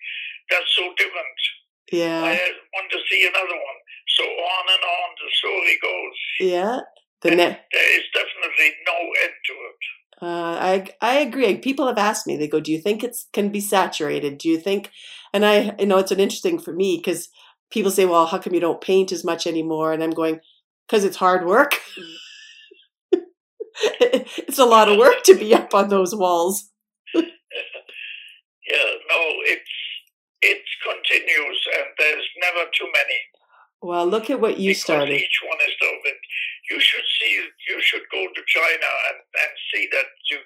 That's 0.49 0.71
so 0.75 0.93
different. 0.97 1.39
Yeah. 1.91 2.23
I 2.23 2.39
want 2.73 2.91
to 2.91 2.99
see 3.09 3.27
another 3.27 3.55
one. 3.55 3.79
So 4.17 4.23
on 4.23 4.65
and 4.75 4.83
on 4.83 5.09
the 5.19 5.29
story 5.33 5.77
goes. 5.81 6.17
yeah. 6.39 6.79
The 7.21 7.29
ne- 7.31 7.59
There 7.71 7.99
is 7.99 8.05
definitely 8.13 8.73
no 8.87 8.97
end 9.23 9.33
to 9.45 9.53
it. 9.53 9.81
Uh, 10.23 10.25
I 10.59 10.87
I 11.01 11.19
agree. 11.19 11.57
People 11.57 11.87
have 11.87 11.97
asked 11.97 12.25
me. 12.27 12.35
They 12.37 12.47
go, 12.47 12.59
"Do 12.59 12.71
you 12.71 12.79
think 12.79 13.03
it 13.03 13.15
can 13.31 13.49
be 13.49 13.59
saturated? 13.59 14.37
Do 14.39 14.49
you 14.49 14.57
think?" 14.57 14.89
And 15.33 15.45
I, 15.45 15.75
you 15.79 15.85
know, 15.85 15.97
it's 15.99 16.11
an 16.11 16.19
interesting 16.19 16.57
for 16.59 16.73
me 16.73 16.97
because 16.97 17.29
people 17.71 17.91
say, 17.91 18.05
"Well, 18.05 18.25
how 18.25 18.37
come 18.39 18.53
you 18.53 18.59
don't 18.59 18.81
paint 18.81 19.11
as 19.11 19.23
much 19.23 19.45
anymore?" 19.45 19.93
And 19.93 20.03
I'm 20.03 20.11
going, 20.11 20.39
"Because 20.87 21.03
it's 21.03 21.17
hard 21.17 21.45
work." 21.45 21.79
it's 24.47 24.59
a 24.59 24.65
lot 24.65 24.89
of 24.89 24.97
work 24.97 25.23
to 25.23 25.35
be 25.35 25.53
up 25.53 25.73
on 25.73 25.89
those 25.89 26.15
walls. 26.15 26.69
Yeah, 28.71 28.93
no, 29.09 29.21
it's 29.51 29.75
it 30.41 30.61
continues, 30.79 31.59
and 31.75 31.87
there's 31.97 32.29
never 32.39 32.69
too 32.71 32.87
many. 32.87 33.19
Well, 33.81 34.05
look 34.07 34.29
at 34.29 34.39
what 34.39 34.59
you 34.59 34.71
because 34.71 34.83
started. 34.83 35.15
Each 35.15 35.39
one 35.43 35.57
is 35.59 35.75
different. 35.81 36.21
You 36.69 36.79
should 36.79 37.07
see. 37.19 37.33
You 37.67 37.81
should 37.81 38.03
go 38.11 38.21
to 38.21 38.41
China 38.47 38.89
and, 39.09 39.17
and 39.17 39.51
see 39.73 39.89
that 39.91 40.05
you 40.29 40.37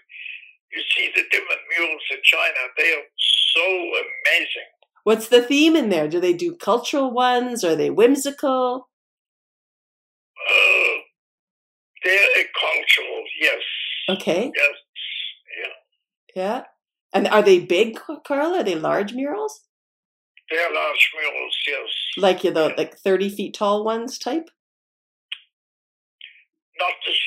you 0.72 0.82
see 0.96 1.12
the 1.16 1.24
different 1.30 1.62
murals 1.70 2.02
in 2.12 2.20
China. 2.24 2.60
They 2.78 2.94
are 2.94 3.08
so 3.54 3.66
amazing. 3.68 4.70
What's 5.04 5.28
the 5.28 5.42
theme 5.42 5.76
in 5.76 5.90
there? 5.90 6.08
Do 6.08 6.20
they 6.20 6.34
do 6.34 6.56
cultural 6.56 7.12
ones? 7.12 7.64
Are 7.64 7.76
they 7.76 7.90
whimsical? 7.90 8.90
Uh, 10.50 10.98
they're 12.06 12.46
cultural, 12.60 13.24
yes, 13.42 13.62
Okay. 14.10 14.52
yes, 14.56 14.76
yeah. 15.62 15.74
Yeah. 16.44 16.64
And 17.14 17.28
are 17.28 17.42
they 17.42 17.60
big, 17.60 17.98
Carl? 18.26 18.56
Are 18.56 18.64
they 18.64 18.76
large 18.76 19.14
murals? 19.14 19.62
They're 20.50 20.74
large 20.74 21.12
murals, 21.18 21.58
yes. 21.68 21.90
Like 22.18 22.44
you 22.44 22.52
the 22.52 22.74
like 22.78 22.98
thirty 22.98 23.30
feet 23.30 23.54
tall 23.56 23.84
ones 23.84 24.18
type? 24.20 24.50
Not 26.80 26.94
this, 27.06 27.20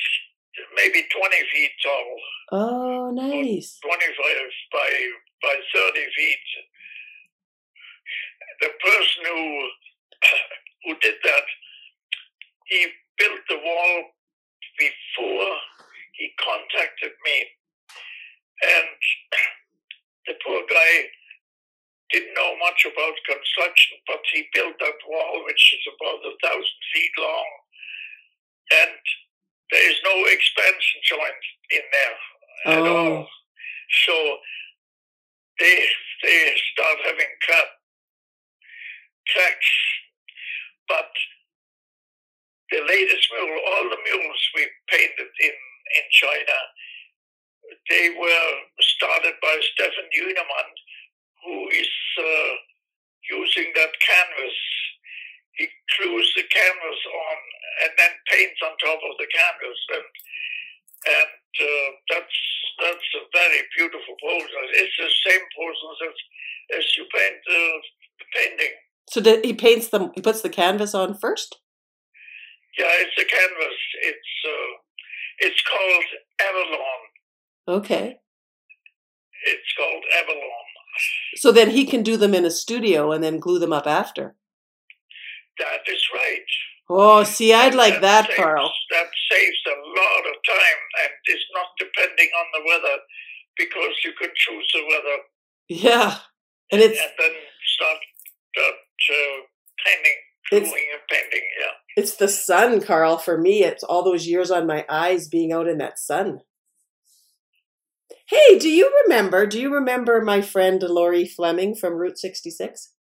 maybe 0.75 1.03
twenty 1.11 1.41
feet 1.51 1.71
tall, 1.83 2.15
Oh, 2.51 3.11
nice. 3.11 3.79
twenty-five 3.81 4.49
by 4.71 4.89
by 5.41 5.55
thirty 5.73 6.05
feet. 6.15 6.47
The 8.61 8.69
person 8.85 9.23
who 9.25 9.69
who 10.85 10.95
did 11.01 11.15
that, 11.23 11.43
he 12.67 12.85
built 13.17 13.41
the 13.49 13.57
wall 13.57 14.03
before 14.79 15.51
he 16.17 16.31
contacted 16.39 17.13
me, 17.25 17.37
and 18.63 18.99
the 20.27 20.35
poor 20.45 20.63
guy 20.69 20.93
didn't 22.11 22.33
know 22.35 22.57
much 22.59 22.85
about 22.85 23.15
construction, 23.27 23.97
but 24.07 24.21
he 24.33 24.47
built 24.53 24.75
that 24.79 24.99
wall, 25.07 25.45
which 25.45 25.75
is 25.75 25.85
about 25.93 26.25
a 26.25 26.33
thousand 26.43 26.81
feet 26.93 27.11
long, 27.19 27.49
and 28.83 28.99
there 29.71 29.91
is 29.91 29.97
no 30.05 30.15
expansion 30.27 31.01
joint 31.05 31.43
in 31.71 31.83
there 31.93 32.17
at 32.73 32.83
Oh. 32.87 32.97
all. 32.97 33.29
So 34.05 34.39
they 35.59 35.87
they 36.23 36.55
start 36.73 36.99
having 37.05 37.33
crack, 37.45 37.69
cracks, 39.33 39.71
but 40.87 41.11
the 42.71 42.81
latest 42.85 43.25
mural, 43.33 43.61
all 43.73 43.85
the 43.89 44.01
mules 44.05 44.41
we 44.55 44.63
painted 44.89 45.29
in 45.41 45.55
in 45.89 46.05
China, 46.13 46.57
they 47.89 48.13
were 48.13 48.51
started 48.77 49.33
by 49.41 49.55
Stefan 49.73 50.05
Unemann, 50.21 50.69
who 51.45 51.57
is 51.73 51.93
uh, 52.17 52.53
using 53.29 53.73
that 53.73 53.93
canvas. 54.05 54.57
He 55.57 55.67
glues 55.97 56.29
the 56.37 56.45
canvas 56.45 57.01
on 57.09 57.37
and 57.83 57.91
then 57.97 58.13
paints 58.31 58.59
on 58.63 58.77
top 58.77 59.01
of 59.01 59.13
the 59.17 59.27
canvas, 59.33 59.79
and 59.97 60.07
and 61.09 61.49
uh, 61.57 61.89
that's 62.13 62.37
that's 62.79 63.09
a 63.17 63.23
very 63.33 63.61
beautiful 63.75 64.15
process. 64.21 64.67
It's 64.77 64.97
the 64.97 65.11
same 65.25 65.45
process 65.57 65.97
as 66.05 66.17
as 66.79 66.85
you 66.97 67.05
paint 67.09 67.41
uh, 67.49 67.77
the 68.19 68.27
painting. 68.35 68.73
So 69.09 69.19
the, 69.21 69.41
he 69.43 69.53
paints 69.53 69.89
them. 69.89 70.11
He 70.13 70.21
puts 70.21 70.41
the 70.41 70.53
canvas 70.53 70.93
on 70.93 71.17
first. 71.17 71.57
Yeah, 72.79 72.87
it's 73.03 73.17
a 73.19 73.25
canvas. 73.25 73.79
It's 74.03 74.31
uh, 74.47 74.71
it's 75.39 75.61
called 75.67 76.09
Avalon. 76.47 77.01
Okay. 77.79 78.17
It's 79.45 79.73
called 79.77 80.03
Avalon. 80.21 80.65
So 81.35 81.51
then 81.51 81.69
he 81.69 81.85
can 81.85 82.03
do 82.03 82.17
them 82.17 82.33
in 82.33 82.45
a 82.45 82.51
studio 82.51 83.11
and 83.11 83.23
then 83.23 83.39
glue 83.39 83.59
them 83.59 83.73
up 83.73 83.87
after. 83.87 84.35
That 85.59 85.83
is 85.91 86.03
right. 86.13 86.49
Oh, 86.89 87.23
see, 87.23 87.53
I'd 87.53 87.75
like 87.75 88.01
that, 88.01 88.25
saves, 88.25 88.35
Carl. 88.35 88.71
That 88.89 89.09
saves 89.29 89.61
a 89.67 89.77
lot 89.77 90.23
of 90.25 90.35
time 90.47 90.79
and 91.03 91.11
is 91.35 91.45
not 91.53 91.67
depending 91.77 92.29
on 92.33 92.45
the 92.53 92.63
weather 92.65 92.97
because 93.57 93.93
you 94.03 94.11
could 94.17 94.33
choose 94.33 94.67
the 94.73 94.83
weather 94.87 95.17
Yeah, 95.67 96.17
and 96.71 96.81
it's 96.81 96.99
and 96.99 97.11
then 97.19 97.35
start 97.77 97.99
start 98.55 98.73
uh, 98.73 99.37
painting, 99.85 100.19
It's-. 100.51 100.69
Yeah. 100.69 101.71
it's 101.95 102.15
the 102.15 102.27
sun, 102.27 102.81
Carl. 102.81 103.17
For 103.17 103.37
me, 103.37 103.63
it's 103.63 103.83
all 103.83 104.03
those 104.03 104.27
years 104.27 104.51
on 104.51 104.67
my 104.67 104.85
eyes 104.89 105.27
being 105.27 105.51
out 105.51 105.67
in 105.67 105.77
that 105.79 105.99
sun. 105.99 106.41
Hey, 108.27 108.59
do 108.59 108.69
you 108.69 108.91
remember? 109.03 109.47
Do 109.47 109.59
you 109.59 109.73
remember 109.73 110.21
my 110.21 110.41
friend 110.41 110.81
Laurie 110.83 111.25
Fleming 111.25 111.73
from 111.75 111.93
Route 111.93 112.19
66? 112.19 112.93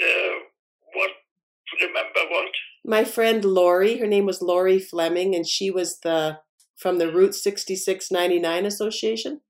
Uh, 0.00 0.06
what? 0.94 1.10
Remember 1.80 2.20
what? 2.30 2.52
My 2.84 3.04
friend 3.04 3.44
Laurie, 3.44 3.98
her 3.98 4.06
name 4.06 4.26
was 4.26 4.40
Laurie 4.40 4.78
Fleming, 4.78 5.34
and 5.34 5.46
she 5.46 5.70
was 5.70 5.98
the 6.00 6.38
from 6.76 6.98
the 6.98 7.12
Route 7.12 7.34
6699 7.34 8.64
Association. 8.64 9.40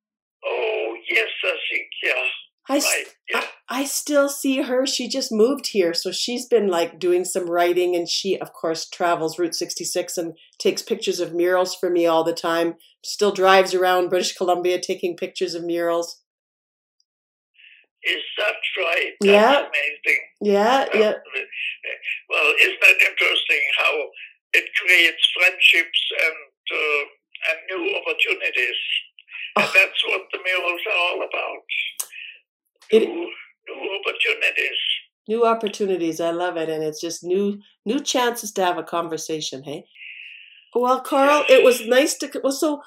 Oh 0.45 0.97
yes, 1.09 1.29
I 1.45 1.57
think 1.71 1.89
yeah. 2.03 2.29
I, 2.69 2.79
Right. 2.79 3.05
Yeah. 3.31 3.41
I, 3.41 3.49
I 3.73 3.85
still 3.85 4.29
see 4.29 4.63
her. 4.63 4.85
She 4.85 5.07
just 5.09 5.31
moved 5.31 5.69
here, 5.69 5.95
so 5.95 6.11
she's 6.11 6.45
been 6.45 6.67
like 6.67 6.99
doing 6.99 7.25
some 7.25 7.49
writing, 7.49 7.95
and 7.95 8.09
she, 8.09 8.37
of 8.37 8.53
course, 8.53 8.89
travels 8.89 9.39
Route 9.39 9.55
66 9.55 10.19
and 10.19 10.37
takes 10.59 10.83
pictures 10.83 11.21
of 11.21 11.33
murals 11.33 11.77
for 11.77 11.89
me 11.89 12.05
all 12.05 12.25
the 12.25 12.33
time. 12.35 12.75
Still 13.05 13.31
drives 13.31 13.73
around 13.73 14.09
British 14.09 14.33
Columbia 14.35 14.81
taking 14.81 15.17
pictures 15.17 15.55
of 15.55 15.63
murals. 15.65 16.21
Is 18.03 18.23
that 18.39 18.55
right? 18.79 19.13
That's 19.21 19.31
Yeah. 19.31 19.59
amazing. 19.69 20.21
Yeah, 20.41 20.89
yeah. 20.95 21.15
Well, 22.29 22.55
isn't 22.61 22.81
that 22.81 22.97
interesting 23.09 23.61
how 23.79 24.11
it 24.55 24.65
creates 24.75 25.31
friendships 25.39 26.01
and 26.25 26.37
uh, 26.73 27.05
and 27.51 27.59
new 27.71 27.97
opportunities? 27.97 28.81
And 29.57 29.65
Oh. 29.67 29.73
that's 29.75 30.05
what 30.07 30.23
the 30.33 30.39
murals 30.39 30.81
are 30.87 30.99
all 30.99 31.23
about. 31.23 31.65
It- 32.91 33.29
new, 33.69 34.01
opportunities. 34.01 34.79
New 35.29 35.47
opportunities. 35.47 36.21
I 36.21 36.31
love 36.31 36.57
it, 36.57 36.69
and 36.69 36.83
it's 36.83 37.01
just 37.01 37.25
new 37.25 37.61
new 37.85 38.01
chances 38.01 38.53
to 38.53 38.65
have 38.65 38.79
a 38.79 38.83
conversation. 38.83 39.63
Hey. 39.63 39.85
Well, 40.75 41.01
Carl, 41.01 41.45
it 41.49 41.65
was 41.65 41.87
nice 41.87 42.15
to. 42.19 42.41
Well, 42.43 42.53
so 42.53 42.83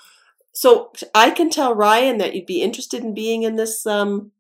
so 0.54 0.92
I 1.14 1.32
can 1.32 1.50
tell 1.50 1.76
Ryan 1.76 2.18
that 2.20 2.36
you'd 2.36 2.46
be 2.46 2.62
interested 2.62 3.04
in 3.04 3.14
being 3.14 3.44
in 3.44 3.56
this. 3.56 3.86
Um, 3.86 4.32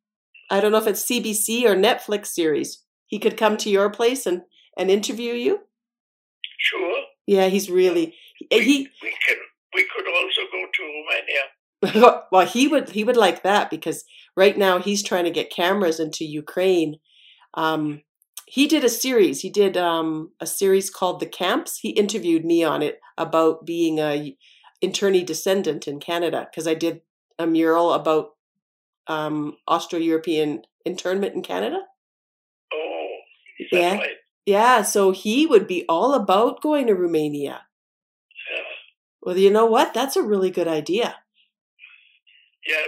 I 0.49 0.59
don't 0.59 0.71
know 0.71 0.77
if 0.77 0.87
it's 0.87 1.05
CBC 1.05 1.63
or 1.63 1.75
Netflix 1.75 2.27
series. 2.27 2.83
He 3.07 3.19
could 3.19 3.37
come 3.37 3.57
to 3.57 3.69
your 3.69 3.89
place 3.89 4.25
and 4.25 4.41
and 4.77 4.89
interview 4.89 5.33
you. 5.33 5.59
Sure. 6.57 7.03
Yeah, 7.27 7.47
he's 7.47 7.69
really 7.69 8.15
he. 8.49 8.89
We 9.01 9.13
can. 9.27 9.37
We 9.73 9.87
could 9.95 10.05
also 10.07 10.41
go 10.51 10.65
to 10.71 10.83
Romania. 10.83 11.41
well, 12.31 12.45
he 12.45 12.67
would 12.67 12.89
he 12.89 13.03
would 13.03 13.17
like 13.17 13.43
that 13.43 13.69
because 13.69 14.05
right 14.37 14.57
now 14.57 14.79
he's 14.79 15.03
trying 15.03 15.25
to 15.25 15.31
get 15.31 15.51
cameras 15.51 15.99
into 15.99 16.25
Ukraine. 16.25 16.99
Um, 17.55 18.01
he 18.47 18.67
did 18.67 18.83
a 18.83 18.89
series. 18.89 19.41
He 19.41 19.49
did 19.49 19.75
um, 19.77 20.31
a 20.39 20.45
series 20.45 20.89
called 20.89 21.19
The 21.19 21.25
Camps. 21.25 21.79
He 21.79 21.89
interviewed 21.89 22.45
me 22.45 22.63
on 22.63 22.81
it 22.81 22.99
about 23.17 23.65
being 23.65 23.99
a 23.99 24.35
internee 24.83 25.25
descendant 25.25 25.87
in 25.87 25.99
Canada 25.99 26.47
because 26.49 26.67
I 26.67 26.73
did 26.73 27.01
a 27.39 27.47
mural 27.47 27.93
about 27.93 28.31
um, 29.07 29.57
Austro-European 29.67 30.63
internment 30.85 31.35
in 31.35 31.41
Canada. 31.41 31.79
Oh, 32.73 33.17
Yeah. 33.71 33.95
right? 33.95 34.09
Yeah, 34.45 34.81
so 34.83 35.11
he 35.11 35.45
would 35.45 35.67
be 35.67 35.85
all 35.87 36.13
about 36.13 36.61
going 36.61 36.87
to 36.87 36.95
Romania. 36.95 37.65
Yeah. 38.51 38.63
Well, 39.21 39.37
you 39.37 39.49
know 39.49 39.65
what? 39.65 39.93
That's 39.93 40.17
a 40.17 40.21
really 40.21 40.51
good 40.51 40.67
idea. 40.67 41.15
Yes. 42.67 42.87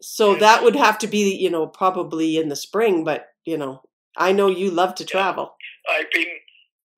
So 0.00 0.32
Yes. 0.32 0.40
that 0.40 0.62
would 0.62 0.76
have 0.76 0.98
to 0.98 1.06
be, 1.06 1.34
you 1.36 1.50
know, 1.50 1.66
probably 1.66 2.36
in 2.36 2.48
the 2.48 2.56
spring, 2.56 3.04
but 3.04 3.28
you 3.44 3.56
know, 3.56 3.82
I 4.16 4.32
know 4.32 4.48
you 4.48 4.70
love 4.70 4.94
to 4.96 5.04
Yeah. 5.04 5.10
travel. 5.10 5.56
I've 5.88 6.10
been. 6.10 6.26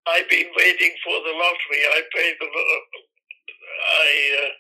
I've 0.07 0.29
been 0.29 0.47
waiting 0.57 0.93
for 1.05 1.13
the 1.23 1.31
lottery. 1.31 1.83
I 1.87 2.03
paid 2.15 2.35
the. 2.41 2.47
lo- 2.47 2.81
I 4.03 4.47
uh, 4.47 4.51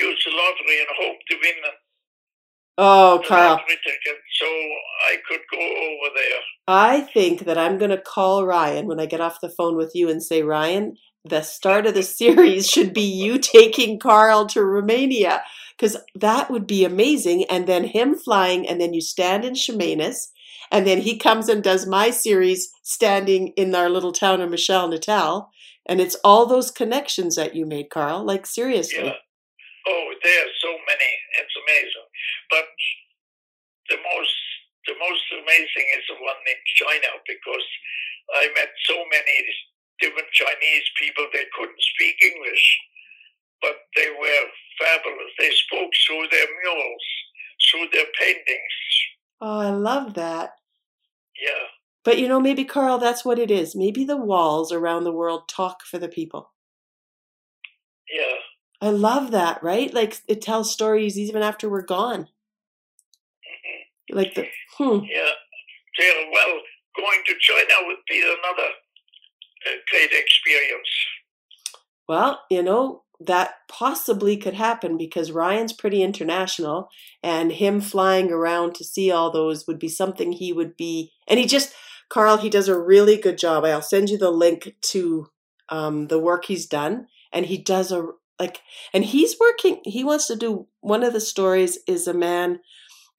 used 0.00 0.26
the 0.26 0.30
lottery 0.30 0.80
and 0.80 0.88
hope 1.00 1.16
to 1.30 1.36
win 1.36 1.54
the 1.62 1.70
Oh, 2.80 3.18
the 3.18 3.24
Carl, 3.28 3.50
lottery 3.56 3.76
ticket, 3.84 4.18
so 4.40 4.46
I 4.46 5.16
could 5.28 5.40
go 5.50 5.58
over 5.58 6.14
there. 6.14 6.40
I 6.68 7.00
think 7.00 7.40
that 7.46 7.58
I'm 7.58 7.76
going 7.78 7.90
to 7.90 7.98
call 8.00 8.46
Ryan 8.46 8.86
when 8.86 9.00
I 9.00 9.06
get 9.06 9.20
off 9.20 9.40
the 9.40 9.48
phone 9.50 9.76
with 9.76 9.92
you 9.94 10.08
and 10.08 10.22
say, 10.22 10.42
Ryan, 10.42 10.96
the 11.24 11.42
start 11.42 11.86
of 11.86 11.94
the 11.94 12.02
series 12.22 12.68
should 12.68 12.94
be 12.94 13.02
you 13.02 13.38
taking 13.38 13.98
Carl 13.98 14.46
to 14.48 14.62
Romania 14.64 15.42
because 15.78 15.96
that 16.14 16.50
would 16.50 16.66
be 16.66 16.84
amazing. 16.84 17.44
And 17.44 17.66
then 17.66 17.84
him 17.84 18.16
flying, 18.16 18.68
and 18.68 18.80
then 18.80 18.92
you 18.92 19.00
stand 19.00 19.44
in 19.44 19.54
Chemainus, 19.54 20.28
and 20.70 20.86
then 20.86 20.98
he 20.98 21.16
comes 21.16 21.48
and 21.48 21.62
does 21.62 21.86
my 21.86 22.10
series 22.10 22.70
standing 22.82 23.48
in 23.56 23.74
our 23.74 23.88
little 23.88 24.12
town 24.12 24.40
of 24.40 24.50
Michelle 24.50 24.88
Natal. 24.88 25.50
And 25.86 26.00
it's 26.00 26.16
all 26.24 26.44
those 26.44 26.70
connections 26.70 27.36
that 27.36 27.54
you 27.54 27.64
made, 27.64 27.88
Carl. 27.88 28.24
Like 28.24 28.44
seriously. 28.44 29.04
Yeah. 29.04 29.16
Oh, 29.88 30.12
there 30.22 30.44
are 30.44 30.56
so 30.60 30.68
many. 30.84 31.10
It's 31.40 31.56
amazing. 31.56 32.08
But 32.50 32.68
the 33.88 33.96
most 33.96 34.36
the 34.84 34.96
most 34.96 35.24
amazing 35.32 35.86
is 36.00 36.04
the 36.08 36.16
one 36.20 36.40
in 36.48 36.60
China 36.80 37.20
because 37.28 37.68
I 38.40 38.48
met 38.56 38.72
so 38.88 38.96
many 38.96 39.36
different 40.00 40.28
Chinese 40.32 40.86
people 40.96 41.28
they 41.32 41.44
couldn't 41.52 41.82
speak 41.92 42.16
English, 42.24 42.64
but 43.60 43.76
they 43.96 44.08
were 44.08 44.44
fabulous. 44.78 45.32
They 45.38 45.50
spoke 45.50 45.90
through 46.06 46.26
their 46.30 46.46
murals, 46.62 47.04
through 47.70 47.88
their 47.92 48.06
paintings. 48.18 48.74
Oh, 49.40 49.58
I 49.60 49.70
love 49.70 50.14
that. 50.14 50.54
Yeah. 51.40 51.66
But 52.04 52.18
you 52.18 52.28
know, 52.28 52.40
maybe 52.40 52.64
Carl, 52.64 52.98
that's 52.98 53.24
what 53.24 53.38
it 53.38 53.50
is. 53.50 53.76
Maybe 53.76 54.04
the 54.04 54.16
walls 54.16 54.72
around 54.72 55.04
the 55.04 55.12
world 55.12 55.48
talk 55.48 55.84
for 55.84 55.98
the 55.98 56.08
people. 56.08 56.52
Yeah. 58.10 58.36
I 58.80 58.90
love 58.90 59.32
that, 59.32 59.62
right? 59.62 59.92
Like 59.92 60.20
it 60.26 60.40
tells 60.40 60.72
stories 60.72 61.18
even 61.18 61.42
after 61.42 61.68
we're 61.68 61.82
gone. 61.82 62.28
Like 64.10 64.34
the 64.34 64.46
hmm. 64.78 65.04
Yeah. 65.04 65.30
Yeah. 65.98 66.24
Well, 66.32 66.60
going 66.96 67.22
to 67.26 67.34
China 67.40 67.86
would 67.86 67.98
be 68.08 68.20
another 68.20 68.70
uh, 69.66 69.76
great 69.90 70.12
experience. 70.12 70.88
Well, 72.08 72.40
you 72.50 72.62
know, 72.62 73.02
that 73.20 73.54
possibly 73.68 74.36
could 74.36 74.54
happen 74.54 74.96
because 74.96 75.32
Ryan's 75.32 75.72
pretty 75.72 76.02
international 76.02 76.88
and 77.22 77.50
him 77.52 77.80
flying 77.80 78.30
around 78.30 78.74
to 78.76 78.84
see 78.84 79.10
all 79.10 79.32
those 79.32 79.66
would 79.66 79.78
be 79.78 79.88
something 79.88 80.32
he 80.32 80.52
would 80.52 80.76
be 80.76 81.12
and 81.26 81.40
he 81.40 81.46
just 81.46 81.74
Carl, 82.08 82.38
he 82.38 82.48
does 82.48 82.68
a 82.68 82.78
really 82.78 83.16
good 83.16 83.38
job. 83.38 83.64
I'll 83.64 83.82
send 83.82 84.08
you 84.08 84.18
the 84.18 84.30
link 84.30 84.74
to 84.80 85.28
um, 85.68 86.08
the 86.08 86.18
work 86.18 86.46
he's 86.46 86.66
done, 86.66 87.06
and 87.32 87.46
he 87.46 87.58
does 87.58 87.92
a 87.92 88.06
like, 88.38 88.60
and 88.94 89.04
he's 89.04 89.36
working. 89.38 89.80
He 89.84 90.04
wants 90.04 90.26
to 90.28 90.36
do 90.36 90.68
one 90.80 91.02
of 91.02 91.12
the 91.12 91.20
stories 91.20 91.78
is 91.86 92.06
a 92.06 92.14
man 92.14 92.60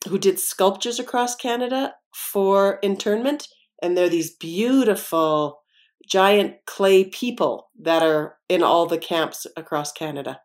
who 0.07 0.17
did 0.17 0.39
sculptures 0.39 0.99
across 0.99 1.35
Canada 1.35 1.95
for 2.13 2.79
internment, 2.81 3.47
and 3.81 3.95
they're 3.95 4.09
these 4.09 4.35
beautiful 4.35 5.61
giant 6.09 6.65
clay 6.65 7.03
people 7.05 7.69
that 7.79 8.01
are 8.03 8.37
in 8.49 8.63
all 8.63 8.85
the 8.85 8.97
camps 8.97 9.45
across 9.55 9.91
Canada. 9.91 10.41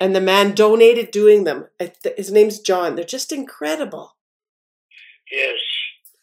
And 0.00 0.14
the 0.16 0.20
man 0.20 0.54
donated 0.54 1.10
doing 1.10 1.44
them. 1.44 1.66
His 2.16 2.32
name's 2.32 2.58
John. 2.58 2.94
They're 2.96 3.04
just 3.04 3.30
incredible. 3.32 4.16
Yes. 5.30 5.58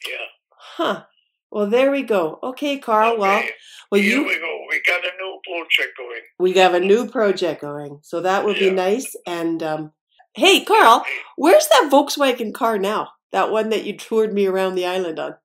Yeah. 0.08 0.26
Huh. 0.58 1.04
Well, 1.52 1.68
there 1.68 1.92
we 1.92 2.02
go. 2.02 2.40
Okay, 2.44 2.78
Carl. 2.80 3.18
Well, 3.18 3.40
Okay. 3.40 3.50
well, 3.92 4.02
Here 4.02 4.18
you 4.18 4.26
we 4.26 4.38
go. 4.40 4.60
We 4.70 4.82
got 4.86 5.02
a 5.06 5.12
new 5.20 5.40
project 5.46 5.98
going. 5.98 6.22
we 6.40 6.54
have 6.54 6.74
a 6.74 6.80
new 6.80 7.08
project 7.08 7.62
going, 7.62 8.00
so 8.04 8.22
that 8.22 8.46
would 8.46 8.58
be 8.58 8.70
nice. 8.70 9.16
And 9.28 9.62
um, 9.62 9.92
hey, 10.34 10.64
Carl, 10.64 11.04
where's 11.36 11.68
that 11.68 11.90
Volkswagen 11.92 12.54
car 12.54 12.78
now? 12.78 13.10
That 13.32 13.52
one 13.52 13.70
that 13.70 13.84
you 13.86 13.98
toured 13.98 14.34
me 14.34 14.46
around 14.48 14.76
the 14.76 14.86
island 14.86 15.20
on. 15.20 15.36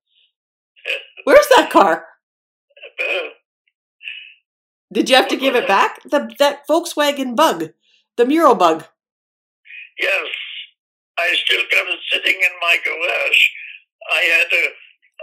Where's 1.24 1.46
that 1.56 1.70
car? 1.70 2.04
Did 4.92 5.10
you 5.10 5.16
have 5.16 5.28
to 5.28 5.36
give 5.36 5.54
it 5.54 5.66
back? 5.66 6.02
The 6.04 6.30
that 6.38 6.66
Volkswagen 6.68 7.34
Bug, 7.36 7.70
the 8.16 8.24
mural 8.26 8.54
bug. 8.54 8.84
yes. 9.98 10.28
I 11.18 11.32
still 11.32 11.64
got 11.72 11.88
it 11.88 12.00
sitting 12.12 12.36
in 12.36 12.54
my 12.60 12.76
garage. 12.84 13.42
I 14.12 14.22
had 14.36 14.50
a 14.52 14.64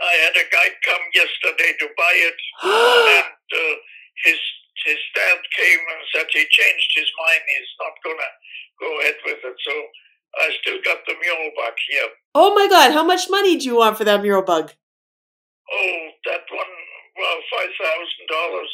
I 0.02 0.14
had 0.26 0.36
a 0.36 0.50
guy 0.50 0.68
come 0.84 1.06
yesterday 1.14 1.72
to 1.80 1.88
buy 1.96 2.16
it, 2.18 2.40
and 2.66 3.46
uh, 3.54 3.76
his 4.26 4.40
his 4.86 4.98
dad 5.14 5.38
came 5.56 5.80
and 5.94 6.02
said 6.14 6.26
he 6.34 6.46
changed 6.50 6.92
his 6.98 7.10
mind. 7.22 7.42
He's 7.46 7.74
not 7.78 7.94
gonna 8.04 8.32
go 8.82 8.90
ahead 9.02 9.18
with 9.24 9.42
it. 9.46 9.58
So 9.62 9.74
I 10.42 10.50
still 10.62 10.80
got 10.84 11.06
the 11.06 11.14
mule 11.14 11.52
back 11.62 11.78
here. 11.88 12.10
oh 12.34 12.56
my 12.56 12.68
God! 12.68 12.92
How 12.92 13.04
much 13.06 13.30
money 13.30 13.56
do 13.58 13.66
you 13.66 13.78
want 13.78 13.98
for 13.98 14.04
that 14.04 14.22
mural 14.24 14.42
bug? 14.42 14.74
Oh, 15.72 16.10
that 16.26 16.44
one, 16.50 16.73
well, 17.24 17.40
five 17.56 17.70
thousand 17.80 18.26
dollars, 18.30 18.74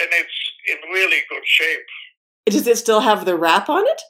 and 0.00 0.08
it's 0.12 0.38
in 0.72 0.90
really 0.90 1.20
good 1.28 1.42
shape. 1.44 1.86
Does 2.46 2.66
it 2.66 2.78
still 2.78 3.00
have 3.00 3.24
the 3.26 3.36
wrap 3.36 3.68
on 3.68 3.84
it? 3.86 4.00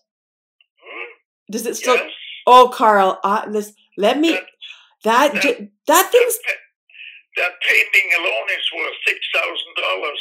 Hmm? 0.81 1.11
Does 1.51 1.67
it 1.67 1.77
still? 1.77 1.97
Yes, 1.97 2.13
Oh, 2.47 2.71
Carl, 2.73 3.19
uh, 3.25 3.49
this, 3.51 3.73
let 3.99 4.19
me. 4.19 4.31
that, 4.33 4.47
That 5.05 5.33
that- 5.43 5.69
that 5.87 6.13
thing's 6.13 6.39
that, 6.47 6.57
that 7.37 7.53
painting 7.63 8.11
alone 8.19 8.49
is 8.59 8.67
worth 8.77 8.95
six 9.07 9.19
thousand 9.35 9.75
dollars. 9.77 10.21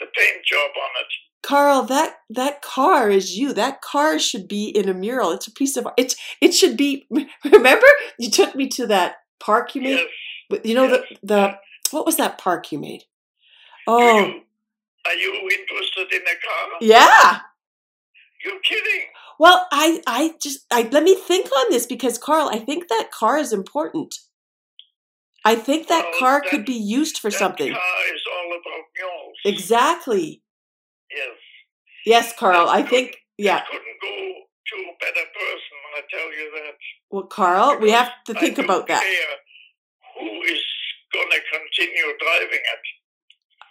The 0.00 0.06
paint 0.16 0.44
job 0.44 0.70
on 0.76 0.90
it. 1.00 1.06
Carl, 1.42 1.82
that 1.84 2.16
that 2.30 2.62
car 2.62 3.10
is 3.10 3.36
you. 3.36 3.52
That 3.52 3.80
car 3.82 4.18
should 4.18 4.46
be 4.48 4.68
in 4.68 4.88
a 4.88 4.94
mural. 4.94 5.30
It's 5.32 5.46
a 5.46 5.52
piece 5.52 5.76
of 5.76 5.86
it's 5.96 6.16
it 6.40 6.52
should 6.54 6.76
be 6.76 7.06
remember 7.44 7.86
you 8.18 8.30
took 8.30 8.54
me 8.54 8.68
to 8.68 8.86
that 8.88 9.16
park 9.40 9.74
you 9.74 9.82
made? 9.82 9.98
Yes. 9.98 10.08
But 10.52 10.66
You 10.66 10.74
know 10.74 10.84
yes, 10.86 11.00
the 11.22 11.26
the 11.34 11.58
what 11.92 12.04
was 12.04 12.16
that 12.18 12.36
park 12.36 12.70
you 12.72 12.78
made? 12.78 13.04
Oh, 13.86 13.98
you, 14.26 14.42
are 15.06 15.14
you 15.14 15.32
interested 15.50 16.12
in 16.12 16.22
a 16.22 16.36
car? 16.46 16.78
yeah. 16.82 17.40
You're 18.44 18.60
kidding. 18.60 19.06
Well, 19.38 19.66
I 19.72 20.02
I 20.06 20.34
just 20.42 20.66
I 20.70 20.82
let 20.92 21.04
me 21.04 21.14
think 21.14 21.46
on 21.60 21.66
this 21.70 21.86
because 21.86 22.18
Carl, 22.18 22.50
I 22.52 22.58
think 22.58 22.88
that 22.88 23.10
car 23.10 23.38
is 23.38 23.52
important. 23.52 24.14
I 25.44 25.54
think 25.56 25.88
that 25.88 26.04
Well, 26.10 26.18
car 26.20 26.40
that- 26.42 26.50
could 26.50 26.64
be 26.66 26.74
used 26.98 27.16
for 27.18 27.30
something. 27.30 27.72
car 27.72 28.14
is 28.14 28.22
all 28.34 28.48
about 28.60 28.84
mules. 28.96 29.36
Exactly. 29.46 30.42
Yes. 31.10 31.36
Yes, 32.04 32.32
Carl. 32.38 32.68
I 32.68 32.82
That 32.82 32.90
think 32.90 33.16
yeah. 33.38 33.58
It 33.58 33.64
couldn't 33.70 34.00
go 34.02 34.14
to 34.70 34.76
a 34.76 34.94
better 35.00 35.26
person. 35.40 35.76
I 35.96 36.00
tell 36.10 36.28
you 36.38 36.46
that. 36.56 36.74
Well, 37.10 37.24
Carl, 37.38 37.78
we 37.80 37.90
have 37.90 38.10
to 38.26 38.34
think 38.34 38.58
about 38.58 38.86
that. 38.88 39.02
care 39.02 39.36
who 40.18 40.42
is 40.42 40.62
gonna 41.12 41.40
continue 41.52 42.16
driving 42.18 42.60
it? 42.60 42.80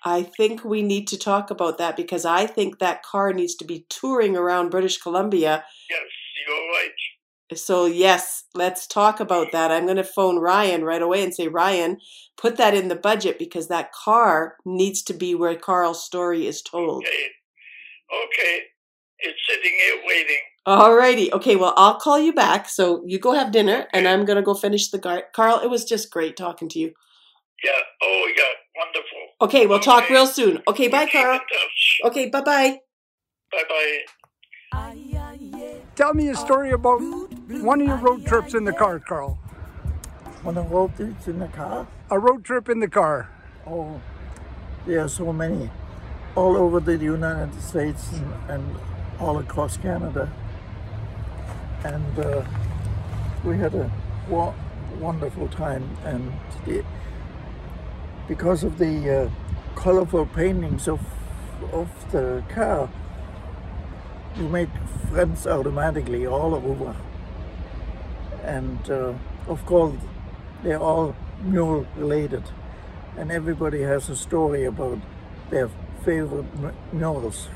I 0.04 0.24
think 0.24 0.64
we 0.64 0.82
need 0.82 1.08
to 1.10 1.18
talk 1.18 1.52
about 1.52 1.78
that 1.78 1.96
because 1.96 2.26
I 2.26 2.48
think 2.48 2.80
that 2.80 3.04
car 3.04 3.34
needs 3.34 3.56
to 3.56 3.66
be 3.66 3.86
touring 3.90 4.36
around 4.36 4.72
British 4.72 4.98
Columbia. 4.98 5.64
Yes, 5.90 6.02
you're 6.48 6.56
right. 6.56 6.92
So, 7.54 7.86
yes, 7.86 8.46
let's 8.56 8.88
talk 8.88 9.20
about 9.20 9.52
that. 9.52 9.72
I'm 9.72 9.84
going 9.86 9.98
to 9.98 10.04
phone 10.04 10.40
Ryan 10.40 10.84
right 10.84 11.02
away 11.02 11.24
and 11.24 11.34
say, 11.34 11.50
Ryan, 11.50 12.00
put 12.38 12.58
that 12.58 12.74
in 12.74 12.88
the 12.88 12.96
budget 12.96 13.38
because 13.38 13.68
that 13.68 13.92
car 13.92 14.56
needs 14.66 15.04
to 15.04 15.14
be 15.14 15.36
where 15.36 15.56
Carl's 15.56 16.04
story 16.04 16.48
is 16.48 16.62
told. 16.62 17.04
Okay. 17.04 17.28
Okay. 18.26 18.60
It's 19.20 19.40
sitting 19.48 19.72
here 19.86 20.02
waiting. 20.08 20.40
Alrighty. 20.68 21.32
Okay, 21.32 21.56
well, 21.56 21.74
I'll 21.76 22.00
call 22.00 22.20
you 22.20 22.34
back. 22.34 22.70
So, 22.70 23.04
you 23.06 23.18
go 23.20 23.34
have 23.34 23.52
dinner 23.52 23.88
and 23.94 24.08
I'm 24.08 24.26
going 24.26 24.36
to 24.38 24.44
go 24.44 24.54
finish 24.54 24.90
the 24.90 25.00
gar- 25.00 25.26
Carl, 25.34 25.60
it 25.60 25.70
was 25.70 25.86
just 25.86 26.12
great 26.12 26.38
talking 26.38 26.70
to 26.70 26.80
you. 26.80 26.94
Yeah. 27.64 27.72
Oh, 28.04 28.32
yeah. 28.38 28.44
Wonderful. 28.76 29.20
Okay, 29.42 29.66
we'll 29.68 29.80
talk 29.80 30.10
real 30.10 30.28
soon. 30.28 30.62
Okay, 30.68 30.88
bye, 30.88 31.08
Carl. 31.12 31.40
Okay, 32.06 32.30
bye 32.30 32.42
bye. 32.42 32.80
Bye 33.52 33.64
bye. 33.68 34.00
Ay, 34.74 35.18
ay, 35.18 35.38
yeah. 35.40 35.74
Tell 35.96 36.14
me 36.14 36.30
a 36.30 36.36
story 36.36 36.72
about 36.72 37.00
one 37.00 37.82
of 37.82 37.88
your 37.88 37.98
road 37.98 38.26
trips 38.26 38.54
in 38.54 38.64
the 38.64 38.72
car, 38.74 39.00
Carl. 39.00 39.38
On 40.46 40.56
the 40.56 40.62
road 40.62 40.96
trips 40.96 41.28
in 41.28 41.40
the 41.40 41.48
car? 41.48 41.88
A 42.10 42.18
road 42.18 42.46
trip 42.46 42.70
in 42.70 42.80
the 42.80 42.88
car. 42.88 43.30
Oh, 43.68 44.00
there 44.88 45.02
are 45.02 45.10
so 45.10 45.34
many. 45.34 45.70
All 46.36 46.56
over 46.56 46.80
the 46.80 46.98
United 46.98 47.62
States 47.62 48.12
and, 48.14 48.34
and 48.50 48.76
all 49.20 49.38
across 49.40 49.78
Canada. 49.78 50.32
And 51.84 52.20
uh, 52.20 52.44
we 53.46 53.58
had 53.58 53.76
a 53.76 53.92
wa- 54.30 54.54
wonderful 55.00 55.48
time. 55.50 55.98
And 56.06 56.34
the, 56.66 56.86
because 58.28 58.64
of 58.64 58.78
the 58.80 59.24
uh, 59.26 59.30
colorful 59.76 60.26
paintings 60.28 60.88
of, 60.88 61.02
of 61.74 61.90
the 62.12 62.44
car, 62.50 62.90
you 64.38 64.50
made 64.50 64.70
friends 65.12 65.48
automatically 65.48 66.28
all 66.28 66.56
over. 66.56 66.96
And 68.44 68.90
uh, 68.90 69.14
of 69.48 69.66
course, 69.66 69.96
they're 70.64 70.80
all 70.80 71.16
mule 71.44 71.88
related, 71.98 72.44
and 73.18 73.32
everybody 73.32 73.82
has 73.82 74.10
a 74.10 74.16
story 74.16 74.66
about 74.66 75.00
their 75.50 75.70
favorite 76.06 76.46
m- 76.64 76.74
mules. 76.94 77.50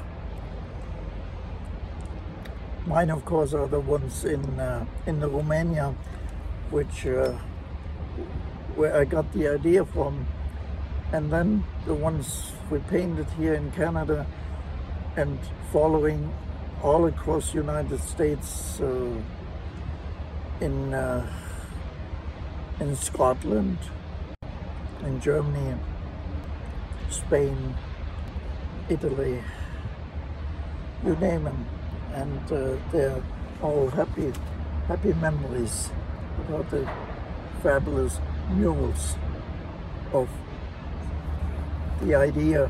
Mine, 2.85 3.09
of 3.09 3.25
course, 3.25 3.53
are 3.53 3.67
the 3.67 3.79
ones 3.79 4.25
in 4.25 4.59
uh, 4.59 4.85
in 5.05 5.19
Romania, 5.19 5.95
which 6.71 7.05
uh, 7.05 7.33
where 8.75 8.95
I 8.95 9.05
got 9.05 9.31
the 9.33 9.47
idea 9.47 9.85
from, 9.85 10.27
and 11.11 11.31
then 11.31 11.63
the 11.85 11.93
ones 11.93 12.51
we 12.69 12.79
painted 12.79 13.27
here 13.37 13.55
in 13.55 13.71
Canada, 13.71 14.25
and 15.15 15.39
following 15.71 16.31
all 16.83 17.05
across 17.05 17.53
United 17.53 18.01
States, 18.01 18.79
uh, 18.81 19.09
in. 20.61 20.93
Uh, 20.93 21.25
in 22.79 22.95
Scotland, 22.95 23.77
in 25.03 25.21
Germany, 25.21 25.77
Spain, 27.09 27.73
Italy, 28.89 29.41
you 31.05 31.15
name 31.15 31.45
them, 31.45 31.65
and 32.15 32.51
uh, 32.51 32.77
they're 32.91 33.21
all 33.61 33.89
happy, 33.89 34.31
happy 34.87 35.13
memories 35.13 35.89
about 36.39 36.69
the 36.71 36.89
fabulous 37.61 38.19
murals 38.53 39.15
of 40.13 40.29
the 42.01 42.15
idea. 42.15 42.67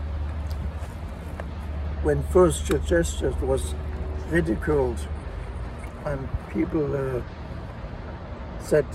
When 2.03 2.23
first 2.23 2.67
suggested 2.67 3.39
was 3.41 3.73
ridiculed 4.29 4.99
and 6.05 6.27
people 6.51 6.85
uh, 6.95 7.21
said 8.59 8.85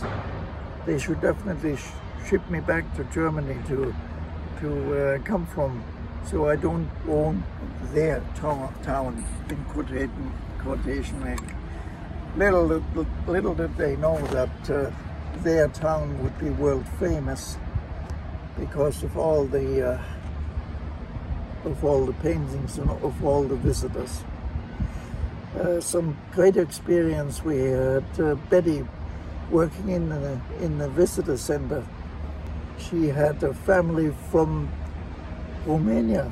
they 0.87 0.99
should 0.99 1.21
definitely 1.21 1.77
sh- 1.77 2.29
ship 2.29 2.49
me 2.51 2.61
back 2.61 2.85
to 2.97 3.05
Germany 3.05 3.57
to 3.69 3.95
to 4.61 4.71
uh, 4.95 5.19
come 5.25 5.47
from 5.47 5.83
so 6.27 6.49
I 6.49 6.57
don't 6.57 6.89
own 7.09 7.43
their 7.93 8.23
town, 8.35 9.25
in 9.49 9.65
quotation, 9.65 10.33
quotation 10.59 11.21
mark. 11.21 11.41
Little, 12.37 12.65
little, 12.67 13.07
little 13.27 13.55
did 13.55 13.77
they 13.77 13.97
know 13.97 14.19
that 14.29 14.71
uh, 14.71 14.91
their 15.39 15.69
town 15.69 16.23
would 16.23 16.39
be 16.39 16.51
world 16.51 16.87
famous 16.99 17.57
because 18.59 19.03
of 19.03 19.17
all 19.17 19.45
the 19.45 19.93
uh, 19.93 20.03
of 21.65 21.85
all 21.85 22.07
the 22.07 22.13
paintings 22.15 22.79
and 22.79 22.91
of 22.91 23.25
all 23.25 23.43
the 23.43 23.57
visitors. 23.57 24.25
Uh, 25.59 25.81
some 25.81 26.17
great 26.33 26.57
experience. 26.57 27.45
We 27.45 27.59
had 27.59 28.05
uh, 28.19 28.35
Betty 28.49 28.87
working 29.51 29.89
in 29.91 30.09
the, 30.09 30.41
in 30.61 30.79
the 30.79 30.89
visitor 30.89 31.37
center. 31.37 31.85
She 32.79 33.09
had 33.09 33.43
a 33.43 33.53
family 33.53 34.13
from 34.31 34.71
Romania, 35.67 36.25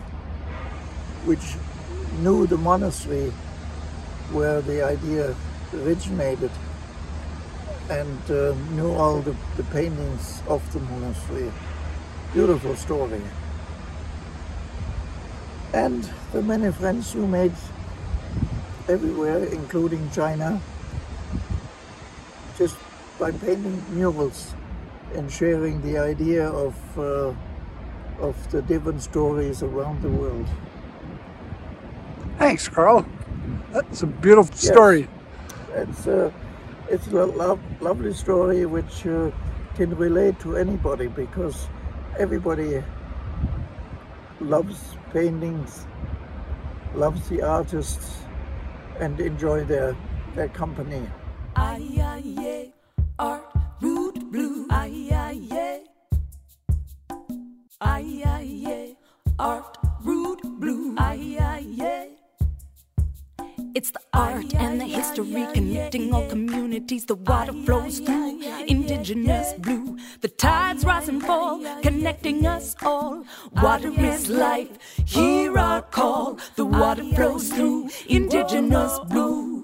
which 1.25 1.57
knew 2.21 2.47
the 2.47 2.57
monastery 2.57 3.33
where 4.33 4.61
the 4.61 4.83
idea 4.83 5.35
originated 5.75 6.51
and 7.91 8.31
uh, 8.31 8.55
knew 8.73 8.93
all 8.93 9.21
the, 9.21 9.35
the 9.57 9.63
paintings 9.65 10.43
of 10.49 10.61
the 10.73 10.81
monastery. 10.81 11.51
Beautiful 12.33 12.77
story. 12.77 13.23
And 15.73 16.09
the 16.33 16.43
many 16.43 16.73
friends 16.73 17.15
you 17.15 17.27
made 17.27 17.53
everywhere, 18.89 19.45
including 19.45 20.11
China, 20.11 20.61
just 22.59 22.77
by 23.19 23.31
painting 23.33 23.83
murals 23.91 24.55
and 25.15 25.31
sharing 25.31 25.81
the 25.83 25.99
idea 25.99 26.49
of 26.49 26.75
uh, 26.99 27.33
of 28.21 28.51
the 28.53 28.63
Devon 28.63 29.01
stories 29.01 29.63
around 29.63 30.03
the 30.03 30.11
world. 30.11 30.47
Thanks, 32.39 32.69
Carl. 32.69 33.07
That's 33.73 34.03
a 34.03 34.07
beautiful 34.07 34.57
story. 34.57 35.09
It's 35.75 36.07
a 36.07 36.33
it's 36.89 37.07
a 37.09 37.27
lo- 37.27 37.61
lovely 37.81 38.15
story 38.15 38.67
which 38.67 39.07
uh, 39.07 39.31
can 39.77 39.97
relate 39.97 40.41
to 40.41 40.57
anybody 40.57 41.09
because 41.09 41.69
everybody 42.19 42.83
loves 44.41 44.97
paintings, 45.13 45.87
loves 46.95 47.29
the 47.29 47.43
artists, 47.43 48.23
and 49.01 49.21
enjoy 49.21 49.65
their 49.65 49.97
their 50.35 50.49
company. 50.49 51.03
Aye, 51.57 51.99
aye, 52.03 52.23
yeah. 52.25 52.65
Art, 59.39 59.79
root, 60.03 60.41
blue. 60.59 60.97
Aye, 60.99 61.39
aye, 61.41 61.65
yeah. 61.69 62.07
It's 63.75 63.93
the 63.93 64.01
art 64.13 64.53
and 64.57 64.81
the 64.81 64.85
history 64.85 65.47
connecting 65.55 66.13
all 66.13 66.29
communities. 66.29 67.07
The 67.07 67.15
water 67.15 67.53
flows 67.53 68.01
through 68.01 68.41
indigenous 68.67 69.53
blue. 69.53 69.97
The 70.23 70.29
tides 70.29 70.85
rise 70.85 71.09
and 71.09 71.23
fall, 71.23 71.63
connecting 71.83 72.47
us 72.47 72.75
all. 72.83 73.25
Water 73.63 73.93
is 74.01 74.29
life. 74.29 74.77
Hear 75.07 75.57
our 75.57 75.83
call. 75.83 76.39
The 76.57 76.65
water 76.65 77.05
flows 77.15 77.49
through 77.53 77.91
indigenous 78.09 78.99
blue. 79.09 79.58